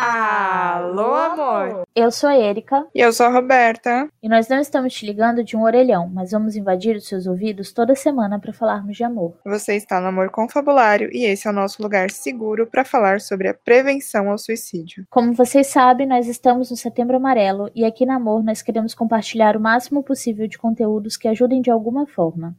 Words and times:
Alô, 0.00 1.12
amor! 1.12 1.82
Eu 1.92 2.12
sou 2.12 2.30
a 2.30 2.38
Erika. 2.38 2.86
E 2.94 3.00
eu 3.00 3.12
sou 3.12 3.26
a 3.26 3.30
Roberta. 3.30 4.08
E 4.22 4.28
nós 4.28 4.46
não 4.46 4.60
estamos 4.60 4.94
te 4.94 5.04
ligando 5.04 5.42
de 5.42 5.56
um 5.56 5.64
orelhão, 5.64 6.08
mas 6.08 6.30
vamos 6.30 6.54
invadir 6.54 6.94
os 6.94 7.08
seus 7.08 7.26
ouvidos 7.26 7.72
toda 7.72 7.96
semana 7.96 8.38
para 8.38 8.52
falarmos 8.52 8.96
de 8.96 9.02
amor. 9.02 9.34
Você 9.44 9.74
está 9.74 10.00
no 10.00 10.06
Amor 10.06 10.30
Confabulário 10.30 11.10
e 11.12 11.24
esse 11.24 11.48
é 11.48 11.50
o 11.50 11.54
nosso 11.54 11.82
lugar 11.82 12.12
seguro 12.12 12.64
para 12.64 12.84
falar 12.84 13.20
sobre 13.20 13.48
a 13.48 13.54
prevenção 13.54 14.30
ao 14.30 14.38
suicídio. 14.38 15.04
Como 15.10 15.32
vocês 15.32 15.66
sabem, 15.66 16.06
nós 16.06 16.28
estamos 16.28 16.70
no 16.70 16.76
Setembro 16.76 17.16
Amarelo 17.16 17.68
e 17.74 17.84
aqui 17.84 18.06
na 18.06 18.14
Amor 18.14 18.44
nós 18.44 18.62
queremos 18.62 18.94
compartilhar 18.94 19.56
o 19.56 19.60
máximo 19.60 20.04
possível 20.04 20.46
de 20.46 20.58
conteúdos 20.58 21.16
que 21.16 21.26
ajudem 21.26 21.60
de 21.60 21.72
alguma 21.72 22.06
forma 22.06 22.54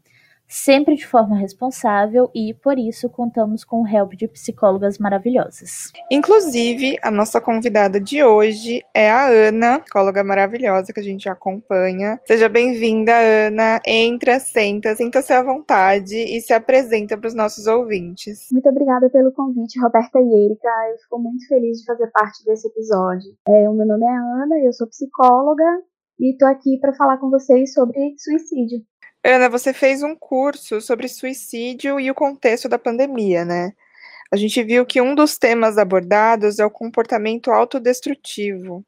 sempre 0.49 0.95
de 0.95 1.05
forma 1.05 1.37
responsável 1.37 2.31
e, 2.33 2.55
por 2.55 2.79
isso, 2.79 3.07
contamos 3.07 3.63
com 3.63 3.83
o 3.83 3.87
help 3.87 4.13
de 4.13 4.27
psicólogas 4.27 4.97
maravilhosas. 4.97 5.91
Inclusive, 6.11 6.97
a 7.03 7.11
nossa 7.11 7.39
convidada 7.39 7.99
de 7.99 8.23
hoje 8.23 8.83
é 8.93 9.11
a 9.11 9.27
Ana, 9.27 9.79
psicóloga 9.79 10.23
maravilhosa 10.23 10.91
que 10.91 10.99
a 10.99 11.03
gente 11.03 11.29
acompanha. 11.29 12.19
Seja 12.25 12.49
bem-vinda, 12.49 13.13
Ana. 13.15 13.79
Entra, 13.85 14.39
senta, 14.39 14.95
sinta-se 14.95 15.31
à 15.31 15.43
vontade 15.43 16.15
e 16.15 16.41
se 16.41 16.51
apresenta 16.51 17.15
para 17.15 17.27
os 17.27 17.35
nossos 17.35 17.67
ouvintes. 17.67 18.47
Muito 18.51 18.67
obrigada 18.67 19.07
pelo 19.09 19.31
convite, 19.31 19.79
Roberta 19.79 20.19
e 20.19 20.45
Erika. 20.45 20.67
Eu 20.91 20.97
fico 21.03 21.19
muito 21.19 21.47
feliz 21.47 21.79
de 21.79 21.85
fazer 21.85 22.07
parte 22.07 22.43
desse 22.43 22.67
episódio. 22.67 23.29
É, 23.47 23.69
o 23.69 23.73
meu 23.73 23.85
nome 23.85 24.05
é 24.05 24.43
Ana, 24.43 24.57
eu 24.65 24.73
sou 24.73 24.87
psicóloga 24.87 25.63
e 26.19 26.31
estou 26.31 26.47
aqui 26.47 26.79
para 26.79 26.93
falar 26.93 27.17
com 27.17 27.29
vocês 27.29 27.71
sobre 27.73 28.15
suicídio. 28.17 28.79
Ana, 29.23 29.49
você 29.49 29.73
fez 29.73 30.01
um 30.01 30.15
curso 30.15 30.79
sobre 30.79 31.07
suicídio 31.07 31.99
e 31.99 32.09
o 32.09 32.15
contexto 32.15 32.69
da 32.69 32.79
pandemia, 32.79 33.43
né? 33.43 33.73
A 34.31 34.37
gente 34.37 34.63
viu 34.63 34.85
que 34.85 35.01
um 35.01 35.15
dos 35.15 35.37
temas 35.37 35.77
abordados 35.77 36.59
é 36.59 36.65
o 36.65 36.71
comportamento 36.71 37.51
autodestrutivo. 37.51 38.85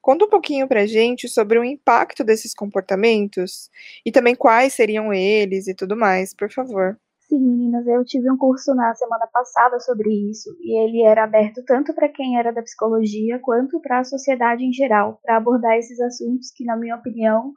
Conta 0.00 0.24
um 0.24 0.30
pouquinho 0.30 0.68
pra 0.68 0.86
gente 0.86 1.28
sobre 1.28 1.58
o 1.58 1.64
impacto 1.64 2.24
desses 2.24 2.54
comportamentos 2.54 3.68
e 4.04 4.12
também 4.12 4.34
quais 4.34 4.72
seriam 4.72 5.12
eles 5.12 5.66
e 5.66 5.74
tudo 5.74 5.96
mais, 5.96 6.32
por 6.32 6.50
favor. 6.50 6.96
Sim, 7.28 7.40
meninas, 7.40 7.84
eu 7.88 8.04
tive 8.04 8.30
um 8.30 8.36
curso 8.36 8.72
na 8.72 8.94
semana 8.94 9.26
passada 9.26 9.80
sobre 9.80 10.08
isso 10.30 10.56
e 10.60 10.78
ele 10.80 11.02
era 11.02 11.24
aberto 11.24 11.62
tanto 11.64 11.92
para 11.92 12.08
quem 12.08 12.38
era 12.38 12.52
da 12.52 12.62
psicologia 12.62 13.40
quanto 13.40 13.80
para 13.80 13.98
a 13.98 14.04
sociedade 14.04 14.64
em 14.64 14.72
geral, 14.72 15.18
para 15.22 15.36
abordar 15.36 15.76
esses 15.76 16.00
assuntos 16.00 16.52
que, 16.52 16.64
na 16.64 16.76
minha 16.76 16.94
opinião, 16.94 17.52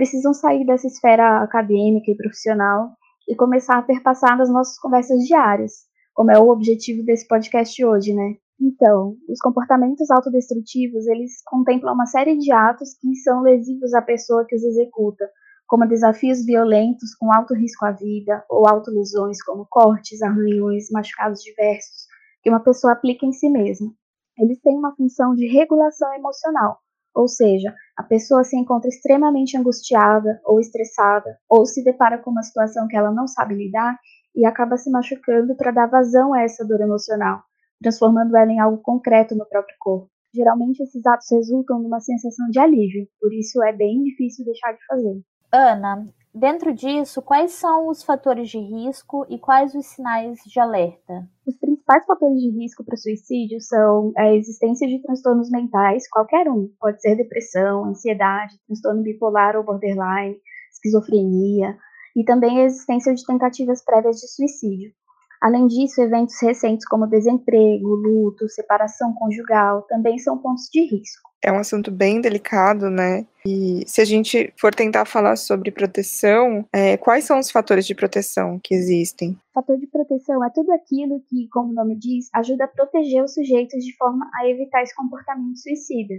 precisam 0.00 0.32
sair 0.32 0.64
dessa 0.64 0.86
esfera 0.86 1.42
acadêmica 1.42 2.10
e 2.10 2.16
profissional 2.16 2.88
e 3.28 3.36
começar 3.36 3.76
a 3.76 3.82
perpassar 3.82 4.38
nas 4.38 4.48
nossas 4.48 4.78
conversas 4.78 5.18
diárias, 5.26 5.72
como 6.14 6.30
é 6.30 6.38
o 6.38 6.48
objetivo 6.48 7.04
desse 7.04 7.28
podcast 7.28 7.84
hoje, 7.84 8.14
né? 8.14 8.36
Então, 8.58 9.14
os 9.28 9.38
comportamentos 9.40 10.10
autodestrutivos, 10.10 11.06
eles 11.06 11.42
contemplam 11.44 11.92
uma 11.92 12.06
série 12.06 12.38
de 12.38 12.50
atos 12.50 12.94
que 12.98 13.14
são 13.16 13.42
lesivos 13.42 13.92
à 13.92 14.00
pessoa 14.00 14.46
que 14.48 14.56
os 14.56 14.64
executa, 14.64 15.28
como 15.66 15.86
desafios 15.86 16.46
violentos 16.46 17.14
com 17.14 17.30
alto 17.30 17.52
risco 17.52 17.84
à 17.84 17.90
vida, 17.90 18.42
ou 18.48 18.66
autolesões 18.66 19.42
como 19.42 19.66
cortes, 19.68 20.22
arranhões, 20.22 20.90
machucados 20.90 21.42
diversos, 21.42 22.06
que 22.42 22.48
uma 22.48 22.60
pessoa 22.60 22.94
aplica 22.94 23.26
em 23.26 23.32
si 23.32 23.50
mesma. 23.50 23.92
Eles 24.38 24.58
têm 24.62 24.78
uma 24.78 24.96
função 24.96 25.34
de 25.34 25.46
regulação 25.46 26.10
emocional, 26.14 26.78
ou 27.14 27.28
seja, 27.28 27.74
a 27.96 28.02
pessoa 28.02 28.44
se 28.44 28.56
encontra 28.56 28.88
extremamente 28.88 29.56
angustiada 29.56 30.40
ou 30.44 30.60
estressada, 30.60 31.38
ou 31.48 31.66
se 31.66 31.82
depara 31.82 32.18
com 32.18 32.30
uma 32.30 32.42
situação 32.42 32.86
que 32.88 32.96
ela 32.96 33.10
não 33.10 33.26
sabe 33.26 33.54
lidar 33.54 33.98
e 34.34 34.44
acaba 34.44 34.76
se 34.76 34.90
machucando 34.90 35.56
para 35.56 35.70
dar 35.70 35.86
vazão 35.86 36.32
a 36.32 36.42
essa 36.42 36.64
dor 36.64 36.80
emocional, 36.80 37.42
transformando 37.82 38.36
ela 38.36 38.50
em 38.50 38.60
algo 38.60 38.80
concreto 38.82 39.34
no 39.34 39.46
próprio 39.46 39.76
corpo. 39.78 40.08
Geralmente 40.32 40.82
esses 40.82 41.04
atos 41.04 41.26
resultam 41.30 41.80
numa 41.80 42.00
sensação 42.00 42.48
de 42.50 42.58
alívio, 42.60 43.08
por 43.20 43.32
isso 43.32 43.62
é 43.64 43.72
bem 43.72 44.02
difícil 44.04 44.44
deixar 44.44 44.72
de 44.72 44.86
fazer. 44.86 45.20
Ana, 45.52 46.06
Dentro 46.32 46.72
disso, 46.72 47.20
quais 47.20 47.50
são 47.52 47.88
os 47.88 48.04
fatores 48.04 48.48
de 48.48 48.58
risco 48.58 49.26
e 49.28 49.36
quais 49.36 49.74
os 49.74 49.84
sinais 49.86 50.38
de 50.46 50.60
alerta? 50.60 51.28
Os 51.44 51.56
principais 51.90 52.06
fatores 52.06 52.40
de 52.40 52.50
risco 52.50 52.84
para 52.84 52.96
suicídio 52.96 53.60
são 53.60 54.12
a 54.16 54.32
existência 54.32 54.86
de 54.86 55.02
transtornos 55.02 55.50
mentais, 55.50 56.08
qualquer 56.08 56.48
um, 56.48 56.72
pode 56.78 57.00
ser 57.00 57.16
depressão, 57.16 57.84
ansiedade, 57.84 58.54
transtorno 58.66 59.02
bipolar 59.02 59.56
ou 59.56 59.64
borderline, 59.64 60.36
esquizofrenia, 60.72 61.76
e 62.14 62.24
também 62.24 62.60
a 62.60 62.64
existência 62.64 63.12
de 63.12 63.24
tentativas 63.24 63.84
prévias 63.84 64.16
de 64.16 64.28
suicídio. 64.28 64.92
Além 65.40 65.66
disso, 65.66 66.02
eventos 66.02 66.34
recentes 66.42 66.86
como 66.86 67.06
desemprego, 67.06 67.88
luto, 67.88 68.48
separação 68.48 69.14
conjugal 69.14 69.82
também 69.82 70.18
são 70.18 70.36
pontos 70.36 70.68
de 70.70 70.82
risco. 70.82 71.30
É 71.42 71.50
um 71.50 71.58
assunto 71.58 71.90
bem 71.90 72.20
delicado, 72.20 72.90
né? 72.90 73.26
E 73.46 73.82
se 73.86 74.02
a 74.02 74.04
gente 74.04 74.52
for 74.58 74.74
tentar 74.74 75.06
falar 75.06 75.36
sobre 75.36 75.70
proteção, 75.70 76.66
é, 76.70 76.98
quais 76.98 77.24
são 77.24 77.38
os 77.38 77.50
fatores 77.50 77.86
de 77.86 77.94
proteção 77.94 78.60
que 78.62 78.74
existem? 78.74 79.38
Fator 79.54 79.78
de 79.78 79.86
proteção 79.86 80.44
é 80.44 80.50
tudo 80.50 80.70
aquilo 80.72 81.22
que, 81.26 81.48
como 81.48 81.70
o 81.70 81.74
nome 81.74 81.96
diz, 81.96 82.28
ajuda 82.34 82.64
a 82.64 82.68
proteger 82.68 83.24
os 83.24 83.32
sujeitos 83.32 83.82
de 83.82 83.96
forma 83.96 84.30
a 84.34 84.46
evitar 84.46 84.82
esse 84.82 84.94
comportamento 84.94 85.58
suicida. 85.58 86.14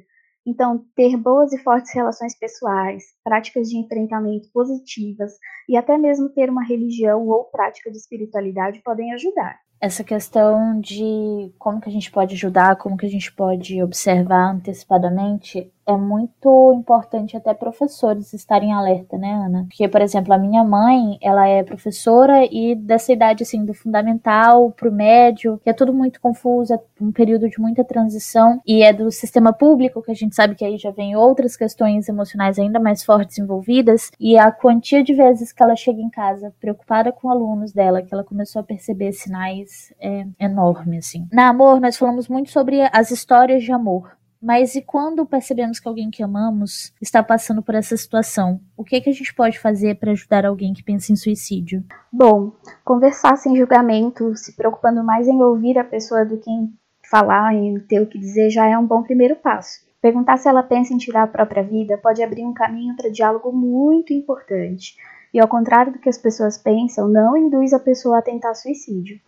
Então, 0.45 0.83
ter 0.95 1.15
boas 1.17 1.53
e 1.53 1.59
fortes 1.59 1.93
relações 1.93 2.37
pessoais, 2.37 3.03
práticas 3.23 3.69
de 3.69 3.77
enfrentamento 3.77 4.49
positivas 4.51 5.33
e 5.69 5.77
até 5.77 5.97
mesmo 5.97 6.29
ter 6.29 6.49
uma 6.49 6.63
religião 6.63 7.27
ou 7.27 7.45
prática 7.45 7.91
de 7.91 7.97
espiritualidade 7.97 8.81
podem 8.83 9.13
ajudar. 9.13 9.59
Essa 9.79 10.03
questão 10.03 10.79
de 10.79 11.51
como 11.57 11.81
que 11.81 11.89
a 11.89 11.91
gente 11.91 12.11
pode 12.11 12.35
ajudar, 12.35 12.75
como 12.75 12.95
que 12.95 13.05
a 13.05 13.09
gente 13.09 13.33
pode 13.33 13.81
observar 13.81 14.51
antecipadamente, 14.51 15.71
é 15.85 15.95
muito 15.95 16.73
importante 16.73 17.37
até 17.37 17.53
professores 17.53 18.33
estarem 18.33 18.73
alerta, 18.73 19.17
né, 19.17 19.31
Ana? 19.31 19.65
Porque, 19.67 19.87
por 19.87 20.01
exemplo, 20.01 20.33
a 20.33 20.37
minha 20.37 20.63
mãe, 20.63 21.17
ela 21.21 21.47
é 21.47 21.63
professora 21.63 22.45
e 22.45 22.75
dessa 22.75 23.11
idade, 23.13 23.43
assim, 23.43 23.63
do 23.65 23.73
fundamental 23.73 24.71
pro 24.71 24.91
médio, 24.91 25.59
que 25.63 25.69
é 25.69 25.73
tudo 25.73 25.93
muito 25.93 26.19
confuso, 26.19 26.73
é 26.73 26.79
um 26.99 27.11
período 27.11 27.49
de 27.49 27.59
muita 27.59 27.83
transição, 27.83 28.59
e 28.65 28.83
é 28.83 28.91
do 28.91 29.11
sistema 29.11 29.53
público, 29.53 30.01
que 30.01 30.11
a 30.11 30.15
gente 30.15 30.35
sabe 30.35 30.55
que 30.55 30.65
aí 30.65 30.77
já 30.77 30.91
vem 30.91 31.15
outras 31.15 31.55
questões 31.55 32.07
emocionais 32.07 32.57
ainda 32.57 32.79
mais 32.79 33.03
fortes 33.03 33.37
envolvidas, 33.37 34.11
e 34.19 34.37
a 34.37 34.51
quantia 34.51 35.03
de 35.03 35.13
vezes 35.13 35.51
que 35.51 35.61
ela 35.61 35.75
chega 35.75 36.01
em 36.01 36.09
casa 36.09 36.53
preocupada 36.59 37.11
com 37.11 37.29
alunos 37.29 37.71
dela, 37.71 38.01
que 38.01 38.13
ela 38.13 38.23
começou 38.23 38.59
a 38.59 38.63
perceber 38.63 39.11
sinais 39.11 39.93
é 39.99 40.25
enorme, 40.39 40.97
assim. 40.97 41.27
Na 41.31 41.49
Amor, 41.49 41.81
nós 41.81 41.97
falamos 41.97 42.27
muito 42.27 42.49
sobre 42.49 42.81
as 42.93 43.11
histórias 43.11 43.63
de 43.63 43.71
amor, 43.71 44.11
mas 44.41 44.75
e 44.75 44.81
quando 44.81 45.25
percebemos 45.25 45.79
que 45.79 45.87
alguém 45.87 46.09
que 46.09 46.23
amamos 46.23 46.91
está 46.99 47.21
passando 47.21 47.61
por 47.61 47.75
essa 47.75 47.95
situação? 47.95 48.59
O 48.75 48.83
que, 48.83 48.95
é 48.95 49.01
que 49.01 49.09
a 49.09 49.13
gente 49.13 49.33
pode 49.35 49.59
fazer 49.59 49.99
para 49.99 50.11
ajudar 50.11 50.45
alguém 50.45 50.73
que 50.73 50.83
pensa 50.83 51.11
em 51.13 51.15
suicídio? 51.15 51.83
Bom, 52.11 52.51
conversar 52.83 53.37
sem 53.37 53.55
julgamento, 53.55 54.35
se 54.35 54.55
preocupando 54.55 55.03
mais 55.03 55.27
em 55.27 55.41
ouvir 55.41 55.77
a 55.77 55.83
pessoa 55.83 56.25
do 56.25 56.37
que 56.39 56.49
em 56.49 56.73
falar 57.09 57.53
e 57.53 57.79
ter 57.81 58.01
o 58.01 58.07
que 58.07 58.17
dizer 58.17 58.49
já 58.49 58.65
é 58.67 58.77
um 58.77 58.87
bom 58.87 59.03
primeiro 59.03 59.35
passo. 59.35 59.85
Perguntar 60.01 60.37
se 60.37 60.49
ela 60.49 60.63
pensa 60.63 60.91
em 60.93 60.97
tirar 60.97 61.23
a 61.23 61.27
própria 61.27 61.61
vida 61.61 61.95
pode 61.97 62.23
abrir 62.23 62.43
um 62.43 62.53
caminho 62.53 62.95
para 62.95 63.11
diálogo 63.11 63.51
muito 63.51 64.11
importante. 64.11 64.95
E 65.31 65.39
ao 65.39 65.47
contrário 65.47 65.93
do 65.93 65.99
que 65.99 66.09
as 66.09 66.17
pessoas 66.17 66.57
pensam, 66.57 67.07
não 67.07 67.37
induz 67.37 67.73
a 67.73 67.79
pessoa 67.79 68.17
a 68.17 68.21
tentar 68.21 68.55
suicídio. 68.55 69.19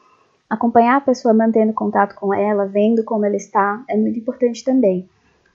Acompanhar 0.53 0.97
a 0.97 1.01
pessoa 1.01 1.33
mantendo 1.33 1.73
contato 1.73 2.13
com 2.13 2.31
ela, 2.31 2.67
vendo 2.67 3.03
como 3.03 3.25
ela 3.25 3.35
está, 3.35 3.83
é 3.89 3.97
muito 3.97 4.19
importante 4.19 4.63
também. 4.63 5.09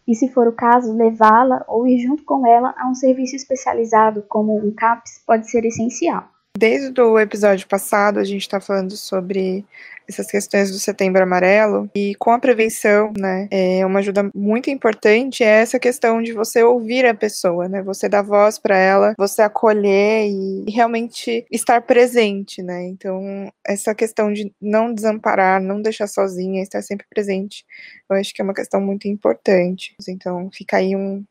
E 0.08 0.12
se 0.12 0.28
for 0.28 0.48
o 0.48 0.52
caso, 0.52 0.92
levá-la 0.92 1.64
ou 1.68 1.86
ir 1.86 2.00
junto 2.00 2.24
com 2.24 2.44
ela 2.44 2.74
a 2.76 2.90
um 2.90 2.96
serviço 2.96 3.36
especializado, 3.36 4.24
como 4.28 4.58
um 4.58 4.72
CAPS, 4.72 5.22
pode 5.24 5.48
ser 5.48 5.64
essencial. 5.64 6.24
Desde 6.56 7.00
o 7.00 7.18
episódio 7.18 7.68
passado, 7.68 8.18
a 8.18 8.24
gente 8.24 8.42
está 8.42 8.60
falando 8.60 8.96
sobre 8.96 9.64
essas 10.08 10.26
questões 10.28 10.70
do 10.70 10.78
Setembro 10.78 11.22
Amarelo 11.22 11.88
e 11.94 12.14
com 12.16 12.30
a 12.30 12.38
prevenção, 12.38 13.12
né, 13.16 13.46
é 13.50 13.84
uma 13.84 13.98
ajuda 13.98 14.30
muito 14.34 14.70
importante 14.70 15.44
é 15.44 15.60
essa 15.60 15.78
questão 15.78 16.22
de 16.22 16.32
você 16.32 16.62
ouvir 16.62 17.04
a 17.04 17.14
pessoa, 17.14 17.68
né, 17.68 17.82
você 17.82 18.08
dar 18.08 18.22
voz 18.22 18.58
para 18.58 18.76
ela, 18.78 19.12
você 19.18 19.42
acolher 19.42 20.26
e 20.26 20.64
realmente 20.70 21.44
estar 21.50 21.82
presente, 21.82 22.62
né. 22.62 22.86
Então 22.86 23.52
essa 23.66 23.94
questão 23.94 24.32
de 24.32 24.50
não 24.60 24.94
desamparar, 24.94 25.60
não 25.60 25.82
deixar 25.82 26.06
sozinha, 26.06 26.62
estar 26.62 26.80
sempre 26.82 27.06
presente, 27.10 27.64
eu 28.10 28.16
acho 28.16 28.32
que 28.34 28.40
é 28.40 28.44
uma 28.44 28.54
questão 28.54 28.80
muito 28.80 29.06
importante. 29.06 29.94
Então 30.08 30.48
fica 30.52 30.78
aí 30.78 30.96
um 30.96 31.22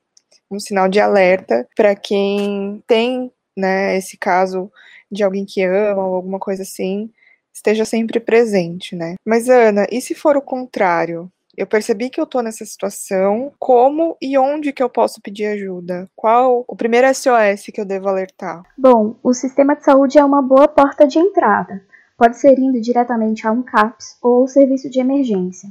um 0.52 0.60
sinal 0.60 0.88
de 0.90 1.00
alerta 1.00 1.68
para 1.76 1.96
quem 1.96 2.84
tem, 2.88 3.32
né, 3.58 3.98
esse 3.98 4.18
caso 4.18 4.72
de 5.12 5.24
alguém 5.24 5.46
que 5.46 5.64
ama 5.64 6.06
ou 6.06 6.16
alguma 6.16 6.40
coisa 6.40 6.64
assim, 6.64 7.10
esteja 7.54 7.86
sempre 7.86 8.20
presente, 8.20 8.96
né? 8.96 9.16
Mas 9.26 9.50
Ana, 9.50 9.88
e 9.92 10.02
se 10.02 10.14
for 10.14 10.38
o 10.38 10.42
contrário? 10.42 11.32
Eu 11.58 11.66
percebi 11.66 12.12
que 12.12 12.22
eu 12.22 12.28
tô 12.28 12.40
nessa 12.42 12.64
situação, 12.64 13.52
como 13.58 14.16
e 14.22 14.38
onde 14.38 14.72
que 14.72 14.84
eu 14.84 14.90
posso 14.90 15.20
pedir 15.20 15.48
ajuda? 15.48 16.08
Qual 16.16 16.64
o 16.68 16.76
primeiro 16.76 17.08
SOS 17.08 17.66
que 17.74 17.82
eu 17.82 17.86
devo 17.86 18.08
alertar? 18.08 18.62
Bom, 18.78 19.16
o 19.24 19.34
sistema 19.34 19.76
de 19.76 19.84
saúde 19.84 20.20
é 20.20 20.24
uma 20.24 20.40
boa 20.40 20.68
porta 20.68 21.08
de 21.08 21.18
entrada. 21.18 21.82
Pode 22.16 22.38
ser 22.38 22.60
indo 22.60 22.80
diretamente 22.80 23.48
a 23.48 23.52
um 23.52 23.64
CAPS 23.64 24.18
ou 24.22 24.48
serviço 24.48 24.88
de 24.88 25.00
emergência. 25.00 25.68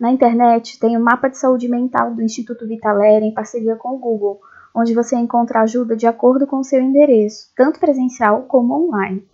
Na 0.00 0.10
internet 0.10 0.78
tem 0.78 0.96
o 0.96 1.00
mapa 1.00 1.28
de 1.28 1.36
saúde 1.36 1.68
mental 1.68 2.14
do 2.14 2.22
Instituto 2.22 2.66
Vitalera 2.66 3.24
em 3.24 3.34
parceria 3.34 3.76
com 3.76 3.94
o 3.94 3.98
Google, 3.98 4.40
onde 4.76 4.94
você 4.94 5.16
encontra 5.16 5.62
ajuda 5.62 5.96
de 5.96 6.06
acordo 6.06 6.46
com 6.46 6.58
o 6.58 6.64
seu 6.64 6.82
endereço, 6.82 7.48
tanto 7.56 7.80
presencial 7.80 8.42
como 8.42 8.74
online. 8.74 9.26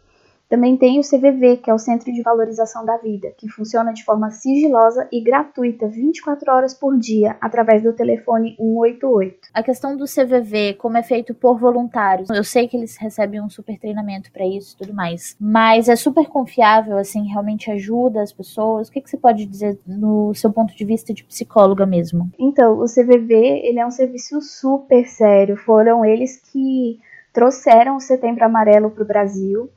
Também 0.53 0.77
tem 0.77 0.99
o 0.99 1.03
CVV, 1.03 1.63
que 1.63 1.71
é 1.71 1.73
o 1.73 1.79
Centro 1.79 2.13
de 2.13 2.21
Valorização 2.21 2.85
da 2.85 2.99
Vida, 2.99 3.33
que 3.39 3.49
funciona 3.49 3.91
de 3.91 4.05
forma 4.05 4.31
sigilosa 4.31 5.09
e 5.11 5.19
gratuita 5.25 5.89
24 5.89 6.53
horas 6.53 6.75
por 6.75 6.99
dia 6.99 7.39
através 7.41 7.83
do 7.83 7.95
telefone 7.95 8.55
188. 8.59 9.49
A 9.55 9.63
questão 9.63 9.97
do 9.97 10.05
CVV, 10.05 10.75
como 10.75 10.99
é 10.99 11.03
feito 11.03 11.33
por 11.33 11.59
voluntários, 11.59 12.29
eu 12.29 12.45
sei 12.45 12.69
que 12.69 12.77
eles 12.77 12.99
recebem 12.99 13.41
um 13.41 13.49
super 13.49 13.79
treinamento 13.79 14.31
para 14.31 14.47
isso 14.47 14.75
e 14.75 14.85
tudo 14.85 14.93
mais, 14.93 15.35
mas 15.41 15.89
é 15.89 15.97
super 15.97 16.29
confiável, 16.29 16.99
assim, 16.99 17.27
realmente 17.29 17.71
ajuda 17.71 18.21
as 18.21 18.31
pessoas. 18.31 18.89
O 18.89 18.93
que, 18.93 19.01
que 19.01 19.09
você 19.09 19.17
pode 19.17 19.47
dizer 19.47 19.81
no 19.87 20.35
seu 20.35 20.53
ponto 20.53 20.77
de 20.77 20.85
vista 20.85 21.15
de 21.15 21.25
psicóloga 21.25 21.87
mesmo? 21.87 22.31
Então, 22.39 22.79
o 22.79 22.85
CVV, 22.85 23.35
ele 23.65 23.79
é 23.79 23.87
um 23.87 23.91
serviço 23.91 24.43
super 24.43 25.07
sério. 25.07 25.57
Foram 25.57 26.05
eles 26.05 26.37
que 26.37 27.01
trouxeram 27.33 27.97
o 27.97 28.01
Setembro 28.01 28.45
Amarelo 28.45 28.91
para 28.91 29.03
o 29.03 29.07
Brasil 29.07 29.71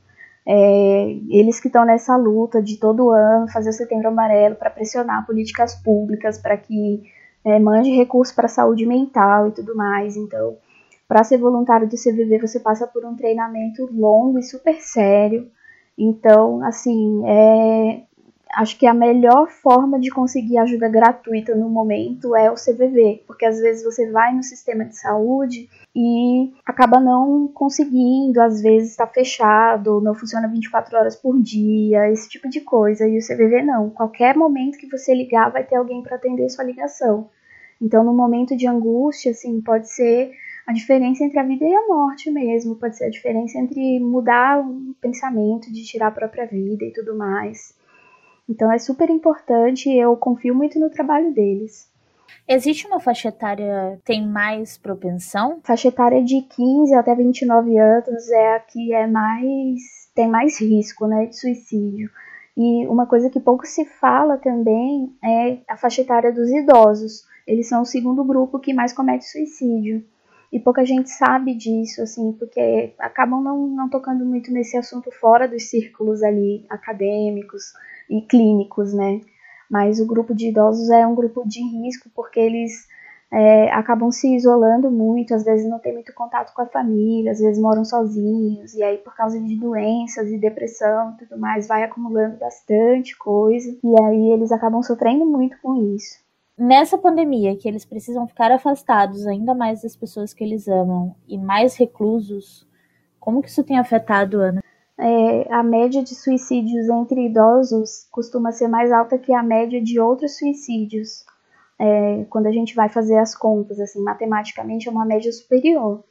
é, 0.48 1.18
eles 1.30 1.60
que 1.60 1.68
estão 1.68 1.86
nessa 1.86 2.16
luta 2.16 2.62
de 2.62 2.78
todo 2.78 3.10
ano 3.10 3.50
fazer 3.52 3.70
o 3.70 3.74
Setembro 3.74 4.10
Amarelo 4.10 4.56
para 4.56 4.70
pressionar 4.70 5.26
políticas 5.26 5.76
públicas 5.76 6.38
para 6.38 6.56
que 6.56 7.04
é, 7.44 7.60
mande 7.60 7.90
recursos 7.90 8.36
para 8.36 8.46
a 8.46 8.50
saúde 8.50 8.86
mental 8.86 9.48
e 9.48 9.52
tudo 9.52 9.76
mais. 9.76 10.16
Então, 10.16 10.58
para 11.08 11.24
ser 11.24 11.38
voluntário 11.38 11.88
do 11.88 11.96
CVV, 11.96 12.40
você 12.40 12.60
passa 12.60 12.86
por 12.88 13.06
um 13.06 13.16
treinamento 13.16 13.90
longo 13.92 14.38
e 14.40 14.44
super 14.44 14.80
sério. 14.82 15.50
Então, 15.98 16.64
assim, 16.64 17.24
é, 17.26 18.04
acho 18.56 18.80
que 18.80 18.88
a 18.88 18.94
melhor 18.94 19.50
forma 19.50 20.00
de 20.00 20.10
conseguir 20.10 20.58
ajuda 20.58 20.88
gratuita 20.88 21.54
no 21.54 21.70
momento 21.70 22.36
é 22.36 22.50
o 22.50 22.56
CVV, 22.56 23.24
porque 23.28 23.46
às 23.46 23.60
vezes 23.60 23.84
você 23.84 24.10
vai 24.10 24.34
no 24.34 24.42
sistema 24.42 24.86
de 24.86 24.98
saúde 24.98 25.70
e 25.94 26.54
acaba 26.66 27.00
não 27.00 27.50
conseguindo, 27.50 28.42
às 28.42 28.62
vezes 28.62 28.92
está 28.92 29.06
fechado, 29.06 30.00
não 30.00 30.16
funciona 30.16 30.48
24 30.48 30.98
horas 30.98 31.16
por 31.18 31.38
dia, 31.42 32.10
esse 32.10 32.30
tipo 32.30 32.48
de 32.50 32.62
coisa. 32.62 33.06
E 33.06 33.18
o 33.18 33.22
CVV 33.22 33.62
não, 33.62 33.90
qualquer 33.90 34.36
momento 34.38 34.78
que 34.78 34.90
você 34.90 35.14
ligar 35.14 35.52
vai 35.52 35.64
ter 35.64 35.76
alguém 35.76 36.02
para 36.02 36.16
atender 36.16 36.50
sua 36.50 36.64
ligação. 36.64 37.30
Então, 37.82 38.06
no 38.06 38.14
momento 38.14 38.56
de 38.56 38.68
angústia, 38.68 39.32
assim, 39.32 39.60
pode 39.60 39.90
ser 39.90 40.32
a 40.66 40.72
diferença 40.72 41.26
entre 41.26 41.38
a 41.38 41.44
vida 41.44 41.66
e 41.66 41.76
a 41.76 41.88
morte 41.88 42.32
mesmo, 42.32 42.76
pode 42.76 42.98
ser 42.98 43.06
a 43.06 43.10
diferença 43.10 43.60
entre 43.60 44.00
mudar 44.00 44.60
o 44.60 44.96
pensamento 45.02 45.72
de 45.72 45.84
tirar 45.84 46.08
a 46.08 46.12
própria 46.12 46.46
vida 46.46 46.86
e 46.86 46.94
tudo 46.94 47.16
mais. 47.18 47.76
Então 48.48 48.72
é 48.72 48.78
super 48.78 49.10
importante 49.10 49.90
e 49.90 49.98
eu 49.98 50.16
confio 50.16 50.54
muito 50.54 50.80
no 50.80 50.90
trabalho 50.90 51.34
deles. 51.34 51.90
Existe 52.48 52.86
uma 52.86 53.00
faixa 53.00 53.30
etária 53.30 53.98
que 53.98 54.06
tem 54.06 54.28
mais 54.28 54.78
propensão? 54.78 55.60
Faixa 55.64 55.88
etária 55.88 56.24
de 56.24 56.42
15 56.42 56.94
até 56.94 57.16
29 57.16 57.78
anos 57.78 58.30
é 58.30 58.56
a 58.56 58.60
que 58.60 58.94
é 58.94 59.08
mais 59.08 60.06
tem 60.14 60.30
mais 60.30 60.62
risco, 60.62 61.08
né, 61.08 61.26
de 61.26 61.38
suicídio. 61.38 62.10
E 62.56 62.88
uma 62.88 63.06
coisa 63.06 63.30
que 63.30 63.40
pouco 63.40 63.66
se 63.66 63.84
fala 63.84 64.38
também 64.38 65.14
é 65.22 65.58
a 65.68 65.76
faixa 65.76 66.02
etária 66.02 66.32
dos 66.32 66.50
idosos. 66.50 67.26
Eles 67.46 67.68
são 67.68 67.82
o 67.82 67.86
segundo 67.86 68.24
grupo 68.24 68.60
que 68.60 68.74
mais 68.74 68.94
comete 68.94 69.26
suicídio. 69.26 70.06
E 70.54 70.60
pouca 70.60 70.86
gente 70.86 71.10
sabe 71.10 71.54
disso, 71.54 72.02
assim, 72.02 72.32
porque 72.32 72.94
acabam 72.98 73.44
não, 73.44 73.68
não 73.68 73.90
tocando 73.90 74.24
muito 74.24 74.54
nesse 74.54 74.78
assunto 74.78 75.12
fora 75.12 75.50
dos 75.50 75.70
círculos 75.70 76.24
ali 76.24 76.66
acadêmicos 76.70 77.74
e 78.10 78.22
clínicos, 78.22 78.94
né? 78.94 79.22
Mas 79.70 80.00
o 80.00 80.06
grupo 80.06 80.34
de 80.34 80.50
idosos 80.50 80.90
é 80.90 81.06
um 81.06 81.16
grupo 81.16 81.48
de 81.48 81.62
risco 81.62 82.10
porque 82.14 82.40
eles 82.40 82.88
é, 83.32 83.72
acabam 83.72 84.12
se 84.12 84.34
isolando 84.36 84.92
muito, 84.92 85.34
às 85.34 85.44
vezes 85.44 85.70
não 85.70 85.80
tem 85.80 85.94
muito 85.94 86.14
contato 86.14 86.54
com 86.54 86.62
a 86.62 86.68
família, 86.68 87.32
às 87.32 87.40
vezes 87.40 87.62
moram 87.62 87.84
sozinhos, 87.84 88.74
e 88.74 88.84
aí 88.84 88.98
por 88.98 89.16
causa 89.16 89.40
de 89.40 89.60
doenças 89.60 90.30
e 90.30 90.38
depressão 90.38 91.12
e 91.12 91.26
tudo 91.26 91.40
mais, 91.40 91.68
vai 91.68 91.84
acumulando 91.84 92.38
bastante 92.38 93.18
coisa, 93.18 93.78
e 93.84 94.04
aí 94.04 94.32
eles 94.32 94.52
acabam 94.52 94.82
sofrendo 94.82 95.26
muito 95.26 95.58
com 95.62 95.76
isso. 95.96 96.24
Nessa 96.58 96.98
pandemia, 96.98 97.58
que 97.58 97.68
eles 97.68 97.84
precisam 97.84 98.26
ficar 98.26 98.50
afastados 98.52 99.28
ainda 99.28 99.54
mais 99.54 99.82
das 99.82 99.96
pessoas 99.96 100.34
que 100.34 100.42
eles 100.42 100.70
amam 100.70 101.14
e 101.28 101.38
mais 101.38 101.76
reclusos, 101.76 102.66
como 103.20 103.42
que 103.42 103.50
isso 103.50 103.64
tem 103.64 103.78
afetado, 103.78 104.40
Ana? 104.40 104.62
É, 104.98 105.54
a 105.54 105.62
média 105.62 106.02
de 106.02 106.16
suicídios 106.16 106.88
entre 106.88 107.26
idosos 107.26 108.08
costuma 108.12 108.52
ser 108.52 108.68
mais 108.68 108.92
alta 108.92 109.18
que 109.18 109.34
a 109.34 109.44
média 109.44 109.82
de 109.82 110.00
outros 110.00 110.38
suicídios. 110.38 111.26
É, 111.78 112.26
quando 112.30 112.48
a 112.48 112.52
gente 112.52 112.74
vai 112.74 112.88
fazer 112.88 113.18
as 113.18 113.36
contas, 113.36 113.80
assim, 113.80 114.02
matematicamente 114.02 114.88
é 114.88 114.92
uma 114.92 115.06
média 115.06 115.32
superior. 115.32 116.04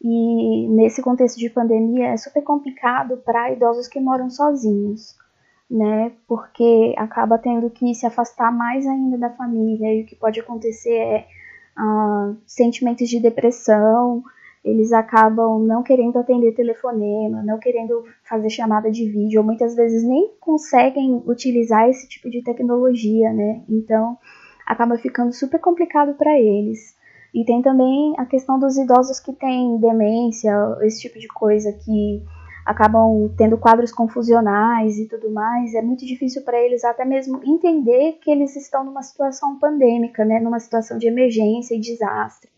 E 0.00 0.68
nesse 0.68 1.02
contexto 1.02 1.38
de 1.38 1.50
pandemia 1.50 2.08
é 2.08 2.16
super 2.16 2.42
complicado 2.42 3.18
para 3.18 3.52
idosos 3.52 3.88
que 3.88 4.00
moram 4.00 4.30
sozinhos, 4.30 5.14
né? 5.70 6.12
Porque 6.26 6.94
acaba 6.96 7.38
tendo 7.38 7.70
que 7.70 7.94
se 7.94 8.06
afastar 8.06 8.50
mais 8.50 8.86
ainda 8.86 9.18
da 9.18 9.30
família 9.30 9.94
e 9.94 10.02
o 10.02 10.06
que 10.06 10.16
pode 10.16 10.40
acontecer 10.40 10.94
é 10.94 11.26
uh, 11.78 12.36
sentimentos 12.46 13.08
de 13.08 13.20
depressão, 13.20 14.22
eles 14.64 14.92
acabam 14.92 15.62
não 15.62 15.82
querendo 15.82 16.18
atender 16.18 16.54
telefonema, 16.54 17.42
não 17.42 17.58
querendo 17.58 18.02
fazer 18.26 18.48
chamada 18.48 18.90
de 18.90 19.06
vídeo, 19.06 19.40
ou 19.40 19.46
muitas 19.46 19.74
vezes 19.74 20.02
nem 20.02 20.30
conseguem 20.40 21.22
utilizar 21.26 21.88
esse 21.88 22.08
tipo 22.08 22.30
de 22.30 22.42
tecnologia, 22.42 23.30
né? 23.32 23.62
Então 23.68 24.16
acaba 24.66 24.96
ficando 24.96 25.34
super 25.34 25.60
complicado 25.60 26.14
para 26.14 26.38
eles. 26.40 26.96
E 27.34 27.44
tem 27.44 27.60
também 27.60 28.14
a 28.16 28.24
questão 28.24 28.58
dos 28.58 28.78
idosos 28.78 29.20
que 29.20 29.34
têm 29.34 29.76
demência, 29.78 30.54
esse 30.82 31.00
tipo 31.00 31.18
de 31.18 31.28
coisa 31.28 31.70
que 31.70 32.22
acabam 32.64 33.30
tendo 33.36 33.58
quadros 33.58 33.92
confusionais 33.92 34.96
e 34.98 35.06
tudo 35.06 35.30
mais. 35.30 35.74
É 35.74 35.82
muito 35.82 36.06
difícil 36.06 36.42
para 36.42 36.58
eles 36.58 36.84
até 36.84 37.04
mesmo 37.04 37.42
entender 37.44 38.18
que 38.22 38.30
eles 38.30 38.56
estão 38.56 38.82
numa 38.82 39.02
situação 39.02 39.58
pandêmica, 39.58 40.24
né? 40.24 40.40
Numa 40.40 40.58
situação 40.58 40.96
de 40.96 41.06
emergência 41.06 41.74
e 41.74 41.80
desastre 41.80 42.53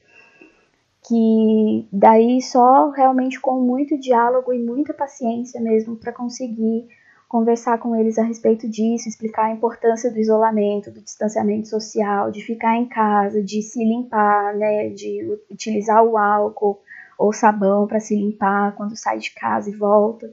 que 1.07 1.89
daí 1.93 2.43
só 2.43 2.91
realmente 2.91 3.41
com 3.41 3.61
muito 3.61 3.99
diálogo 3.99 4.53
e 4.53 4.59
muita 4.59 4.93
paciência 4.93 5.61
mesmo 5.61 5.97
para 5.97 6.13
conseguir 6.13 6.89
conversar 7.29 7.79
com 7.79 7.95
eles 7.95 8.19
a 8.19 8.23
respeito 8.23 8.69
disso, 8.69 9.09
explicar 9.09 9.47
a 9.47 9.53
importância 9.53 10.11
do 10.11 10.19
isolamento, 10.19 10.91
do 10.91 11.01
distanciamento 11.01 11.69
social, 11.69 12.31
de 12.31 12.43
ficar 12.43 12.77
em 12.77 12.87
casa, 12.87 13.43
de 13.43 13.63
se 13.63 13.85
limpar, 13.85 14.55
né, 14.57 14.89
de 14.91 15.39
utilizar 15.51 16.05
o 16.05 16.17
álcool 16.17 16.81
ou 17.19 17.33
sabão 17.33 17.87
para 17.87 18.01
se 18.01 18.15
limpar 18.17 18.75
quando 18.77 18.97
sai 18.97 19.19
de 19.19 19.33
casa 19.33 19.71
e 19.71 19.77
volta. 19.77 20.33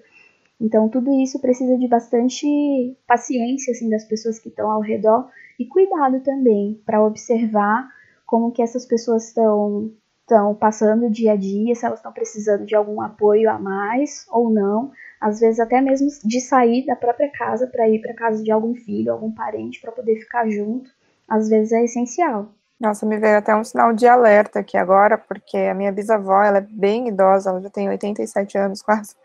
Então 0.60 0.90
tudo 0.90 1.12
isso 1.22 1.40
precisa 1.40 1.78
de 1.78 1.88
bastante 1.88 2.98
paciência 3.08 3.72
assim 3.72 3.90
das 3.90 4.06
pessoas 4.06 4.40
que 4.40 4.50
estão 4.50 4.72
ao 4.72 4.82
redor 4.82 5.28
e 5.60 5.66
cuidado 5.66 6.22
também 6.22 6.82
para 6.86 7.04
observar 7.04 7.88
como 8.26 8.52
que 8.52 8.62
essas 8.62 8.86
pessoas 8.86 9.28
estão 9.28 9.92
estão 10.24 10.56
passando 10.56 11.10
dia 11.10 11.34
a 11.34 11.36
dia, 11.36 11.76
se 11.76 11.86
elas 11.86 12.00
estão 12.00 12.12
precisando 12.12 12.66
de 12.66 12.76
algum 12.76 13.02
apoio 13.02 13.50
a 13.50 13.60
mais 13.60 14.26
ou 14.32 14.50
não, 14.50 14.92
às 15.20 15.40
vezes 15.40 15.60
até 15.60 15.80
mesmo 15.82 16.08
de 16.24 16.42
sair 16.42 16.86
da 16.86 16.96
própria 16.96 17.30
casa 17.32 17.68
para 17.68 17.88
ir 17.88 18.02
para 18.02 18.14
casa 18.14 18.44
de 18.44 18.52
algum 18.52 18.74
filho, 18.74 19.12
algum 19.12 19.32
parente 19.32 19.80
para 19.80 19.92
poder 19.92 20.20
ficar 20.20 20.50
junto, 20.50 20.90
às 21.30 21.50
vezes 21.50 21.72
é 21.72 21.84
essencial. 21.84 22.48
Nossa, 22.80 23.06
me 23.06 23.18
veio 23.18 23.38
até 23.38 23.56
um 23.56 23.64
sinal 23.64 23.94
de 23.94 24.08
alerta 24.08 24.60
aqui 24.60 24.78
agora, 24.78 25.18
porque 25.18 25.58
a 25.58 25.74
minha 25.74 25.92
bisavó, 25.92 26.42
ela 26.42 26.58
é 26.58 26.68
bem 26.70 27.08
idosa, 27.10 27.50
ela 27.50 27.62
já 27.62 27.70
tem 27.70 27.88
87 27.88 28.58
anos 28.58 28.82
quase, 28.84 29.16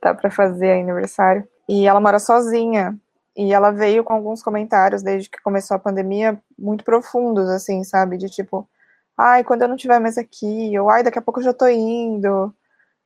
tá 0.00 0.14
para 0.14 0.30
fazer 0.30 0.80
aniversário, 0.80 1.46
e 1.68 1.86
ela 1.86 2.00
mora 2.00 2.18
sozinha. 2.18 2.96
E 3.36 3.52
ela 3.52 3.72
veio 3.72 4.04
com 4.04 4.12
alguns 4.12 4.44
comentários 4.44 5.02
desde 5.02 5.28
que 5.28 5.42
começou 5.42 5.74
a 5.74 5.80
pandemia 5.80 6.40
muito 6.56 6.84
profundos, 6.84 7.48
assim, 7.50 7.82
sabe? 7.82 8.16
De 8.16 8.28
tipo, 8.28 8.68
ai, 9.16 9.44
quando 9.44 9.62
eu 9.62 9.68
não 9.68 9.76
estiver 9.76 10.00
mais 10.00 10.18
aqui, 10.18 10.78
ou 10.78 10.90
ai, 10.90 11.02
daqui 11.02 11.18
a 11.18 11.22
pouco 11.22 11.40
eu 11.40 11.44
já 11.44 11.52
tô 11.52 11.66
indo, 11.68 12.54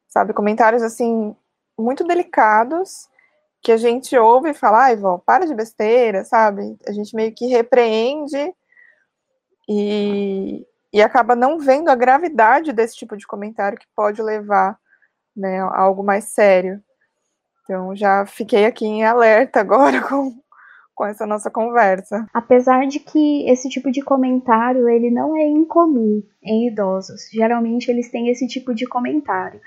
sabe? 0.09 0.33
Comentários 0.33 0.83
assim, 0.83 1.35
muito 1.79 2.05
delicados, 2.05 3.09
que 3.63 3.73
a 3.73 3.77
gente 3.77 4.17
ouve 4.17 4.51
e 4.51 4.55
fala, 4.55 4.85
ai, 4.85 4.97
vó, 4.97 5.19
para 5.19 5.47
de 5.47 5.55
besteira, 5.55 6.25
sabe? 6.25 6.77
A 6.87 6.93
gente 6.93 7.15
meio 7.15 7.35
que 7.35 7.47
repreende 7.47 8.55
e, 9.69 10.67
e 10.93 11.03
acaba 11.03 11.35
não 11.37 11.59
vendo 11.59 11.89
a 11.89 11.95
gravidade 11.95 12.73
desse 12.73 12.97
tipo 12.97 13.17
de 13.17 13.27
comentário 13.27 13.79
que 13.79 13.87
pode 13.95 14.23
levar 14.23 14.79
né, 15.37 15.61
a 15.61 15.81
algo 15.81 16.03
mais 16.03 16.25
sério. 16.33 16.83
Então, 17.65 17.95
já 17.95 18.25
fiquei 18.25 18.65
aqui 18.65 18.87
em 18.87 19.05
alerta 19.05 19.61
agora 19.61 20.01
com, 20.09 20.41
com 20.99 21.07
essa 21.07 21.25
nossa 21.25 21.49
conversa. 21.49 22.27
Apesar 22.35 22.89
de 22.89 22.99
que 22.99 23.49
esse 23.49 23.69
tipo 23.69 23.89
de 23.89 24.03
comentário 24.03 24.89
ele 24.89 25.11
não 25.13 25.37
é 25.37 25.47
incomum 25.47 26.21
em 26.43 26.67
idosos. 26.67 27.31
Geralmente 27.33 27.89
eles 27.89 28.11
têm 28.11 28.29
esse 28.29 28.49
tipo 28.49 28.75
de 28.75 28.85
comentário. 28.85 29.61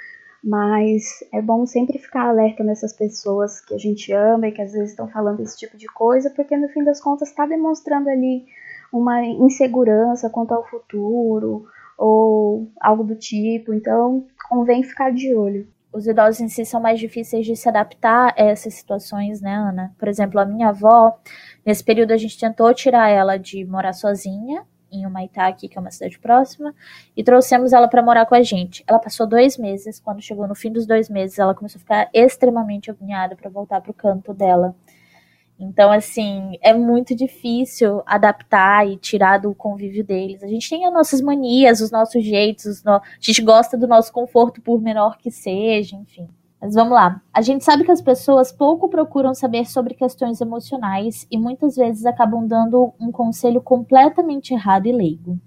mas 0.44 1.04
é 1.32 1.40
bom 1.40 1.68
sempre 1.68 2.00
ficar 2.00 2.28
alerta 2.28 2.64
nessas 2.64 2.92
pessoas 2.92 3.62
que 3.62 3.76
a 3.76 3.78
gente 3.78 4.12
ama 4.12 4.48
e 4.48 4.52
que 4.52 4.62
às 4.62 4.72
vezes 4.72 4.90
estão 4.90 5.08
falando 5.08 5.40
esse 5.40 5.56
tipo 5.56 5.78
de 5.78 5.86
coisa, 5.86 6.32
porque 6.32 6.58
no 6.58 6.68
fim 6.70 6.84
das 6.84 7.00
contas 7.00 7.30
está 7.30 7.46
demonstrando 7.46 8.10
ali 8.10 8.46
uma 8.92 9.24
insegurança 9.24 10.32
quanto 10.32 10.52
ao 10.54 10.68
futuro 10.68 11.68
ou 11.96 12.68
algo 12.82 13.04
do 13.04 13.16
tipo. 13.16 13.72
Então, 13.72 14.26
convém 14.50 14.84
ficar 14.84 15.12
de 15.12 15.34
olho. 15.36 15.68
Os 15.94 16.08
idosos 16.08 16.40
em 16.40 16.48
si 16.48 16.66
são 16.66 16.80
mais 16.80 17.00
difíceis 17.00 17.46
de 17.46 17.56
se 17.56 17.68
adaptar 17.68 18.34
a 18.38 18.42
essas 18.42 18.74
situações, 18.74 19.42
né, 19.42 19.54
Ana? 19.54 19.94
Por 19.98 20.08
exemplo, 20.08 20.40
a 20.40 20.46
minha 20.46 20.70
avó, 20.70 21.20
nesse 21.66 21.84
período 21.84 22.12
a 22.12 22.18
gente 22.18 22.40
tentou 22.40 22.74
tirar 22.74 23.10
ela 23.10 23.38
de 23.38 23.66
morar 23.66 23.92
sozinha 23.94 24.66
em 24.92 25.06
Humaitá, 25.06 25.48
aqui, 25.48 25.68
que 25.68 25.78
é 25.78 25.82
uma 25.82 25.90
cidade 25.90 26.20
próxima, 26.20 26.76
e 27.16 27.24
trouxemos 27.24 27.72
ela 27.72 27.88
para 27.88 28.02
morar 28.02 28.26
com 28.26 28.36
a 28.36 28.44
gente. 28.44 28.84
Ela 28.86 29.00
passou 29.00 29.26
dois 29.26 29.58
meses, 29.58 30.00
quando 30.00 30.22
chegou 30.22 30.48
no 30.48 30.56
fim 30.56 30.72
dos 30.72 30.86
dois 30.86 31.10
meses, 31.10 31.40
ela 31.40 31.56
começou 31.56 31.80
a 31.80 31.82
ficar 31.82 32.10
extremamente 32.14 32.92
agoniada 32.92 33.36
para 33.36 33.50
voltar 33.50 33.80
para 33.82 33.92
o 33.92 33.94
canto 33.94 34.34
dela. 34.34 34.76
Então, 35.62 35.92
assim, 35.92 36.58
é 36.60 36.74
muito 36.74 37.16
difícil 37.16 38.02
adaptar 38.04 38.88
e 38.88 38.98
tirar 38.98 39.38
do 39.38 39.54
convívio 39.54 40.04
deles. 40.04 40.42
A 40.42 40.48
gente 40.48 40.68
tem 40.68 40.86
as 40.86 40.94
nossas 40.94 41.22
manias, 41.22 41.82
os 41.82 41.92
nossos 41.92 42.24
jeitos, 42.24 42.66
os 42.66 42.84
no... 42.84 42.94
a 42.94 43.02
gente 43.20 43.44
gosta 43.44 43.78
do 43.78 43.88
nosso 43.88 44.12
conforto, 44.12 44.60
por 44.60 44.82
menor 44.82 45.20
que 45.20 45.30
seja, 45.30 45.96
enfim. 45.96 46.28
Mas 46.60 46.74
vamos 46.74 46.94
lá. 46.94 47.22
A 47.32 47.42
gente 47.42 47.64
sabe 47.64 47.84
que 47.84 47.92
as 47.92 48.02
pessoas 48.02 48.52
pouco 48.52 48.90
procuram 48.90 49.36
saber 49.36 49.68
sobre 49.68 49.94
questões 49.94 50.42
emocionais 50.42 51.28
e 51.30 51.38
muitas 51.38 51.76
vezes 51.76 52.06
acabam 52.08 52.48
dando 52.48 52.94
um 53.00 53.12
conselho 53.12 53.62
completamente 53.62 54.56
errado 54.56 54.88
e 54.88 54.92
leigo. 54.92 55.40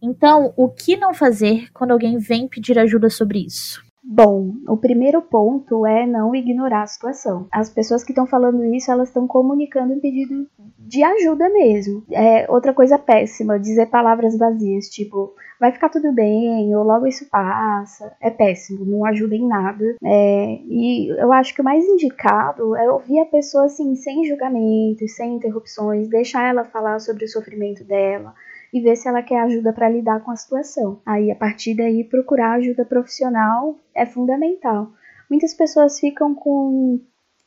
Então, 0.00 0.52
o 0.56 0.68
que 0.68 0.96
não 0.96 1.14
fazer 1.14 1.70
quando 1.72 1.92
alguém 1.92 2.18
vem 2.18 2.48
pedir 2.48 2.78
ajuda 2.80 3.08
sobre 3.08 3.38
isso? 3.46 3.80
Bom, 4.04 4.54
o 4.68 4.76
primeiro 4.76 5.22
ponto 5.22 5.86
é 5.86 6.04
não 6.04 6.34
ignorar 6.34 6.82
a 6.82 6.86
situação. 6.86 7.46
As 7.52 7.70
pessoas 7.70 8.02
que 8.02 8.10
estão 8.10 8.26
falando 8.26 8.64
isso, 8.64 8.90
elas 8.90 9.08
estão 9.08 9.28
comunicando 9.28 9.94
um 9.94 10.00
pedido 10.00 10.48
de 10.76 11.04
ajuda 11.04 11.48
mesmo. 11.48 12.02
É 12.10 12.50
outra 12.50 12.74
coisa 12.74 12.98
péssima, 12.98 13.60
dizer 13.60 13.86
palavras 13.86 14.36
vazias, 14.36 14.88
tipo, 14.88 15.32
vai 15.60 15.70
ficar 15.70 15.88
tudo 15.88 16.12
bem, 16.12 16.74
ou 16.74 16.82
logo 16.82 17.06
isso 17.06 17.30
passa. 17.30 18.12
É 18.20 18.28
péssimo, 18.28 18.84
não 18.84 19.04
ajuda 19.04 19.36
em 19.36 19.46
nada. 19.46 19.84
É, 20.02 20.58
e 20.66 21.08
eu 21.08 21.32
acho 21.32 21.54
que 21.54 21.60
o 21.60 21.64
mais 21.64 21.84
indicado 21.84 22.74
é 22.74 22.90
ouvir 22.90 23.20
a 23.20 23.26
pessoa 23.26 23.66
assim, 23.66 23.94
sem 23.94 24.24
julgamentos, 24.24 25.14
sem 25.14 25.36
interrupções, 25.36 26.08
deixar 26.08 26.48
ela 26.48 26.64
falar 26.64 26.98
sobre 26.98 27.24
o 27.24 27.28
sofrimento 27.28 27.84
dela 27.84 28.34
e 28.72 28.80
ver 28.80 28.96
se 28.96 29.08
ela 29.08 29.22
quer 29.22 29.40
ajuda 29.40 29.72
para 29.72 29.88
lidar 29.88 30.20
com 30.20 30.30
a 30.30 30.36
situação. 30.36 31.00
Aí, 31.04 31.30
a 31.30 31.36
partir 31.36 31.74
daí, 31.74 32.04
procurar 32.04 32.52
ajuda 32.52 32.84
profissional 32.84 33.76
é 33.94 34.06
fundamental. 34.06 34.90
Muitas 35.28 35.54
pessoas 35.54 36.00
ficam 36.00 36.34
com 36.34 37.00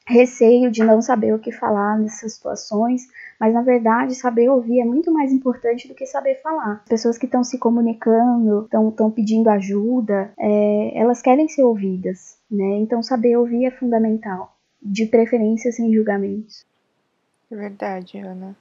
receio 0.08 0.70
de 0.70 0.84
não 0.84 1.02
saber 1.02 1.34
o 1.34 1.40
que 1.40 1.52
falar 1.52 1.98
nessas 1.98 2.34
situações, 2.34 3.08
mas 3.40 3.54
na 3.54 3.64
verdade 3.64 4.14
saber 4.14 4.50
ouvir 4.50 4.80
é 4.80 4.86
muito 4.86 5.12
mais 5.12 5.32
importante 5.32 5.88
do 5.88 5.96
que 5.96 6.06
saber 6.06 6.42
falar. 6.42 6.84
Pessoas 6.88 7.18
que 7.18 7.26
estão 7.26 7.44
se 7.44 7.58
comunicando, 7.58 8.66
estão 8.66 9.10
pedindo 9.10 9.50
ajuda, 9.50 10.32
é, 10.40 10.92
elas 10.96 11.22
querem 11.22 11.48
ser 11.48 11.64
ouvidas, 11.64 12.38
né? 12.50 12.78
Então 12.78 13.02
saber 13.02 13.36
ouvir 13.36 13.66
é 13.66 13.72
fundamental, 13.72 14.56
de 14.82 15.08
preferência 15.08 15.72
sem 15.72 15.92
julgamentos. 15.92 16.66
É 17.52 17.56
verdade, 17.56 18.20
Ana. 18.20 18.56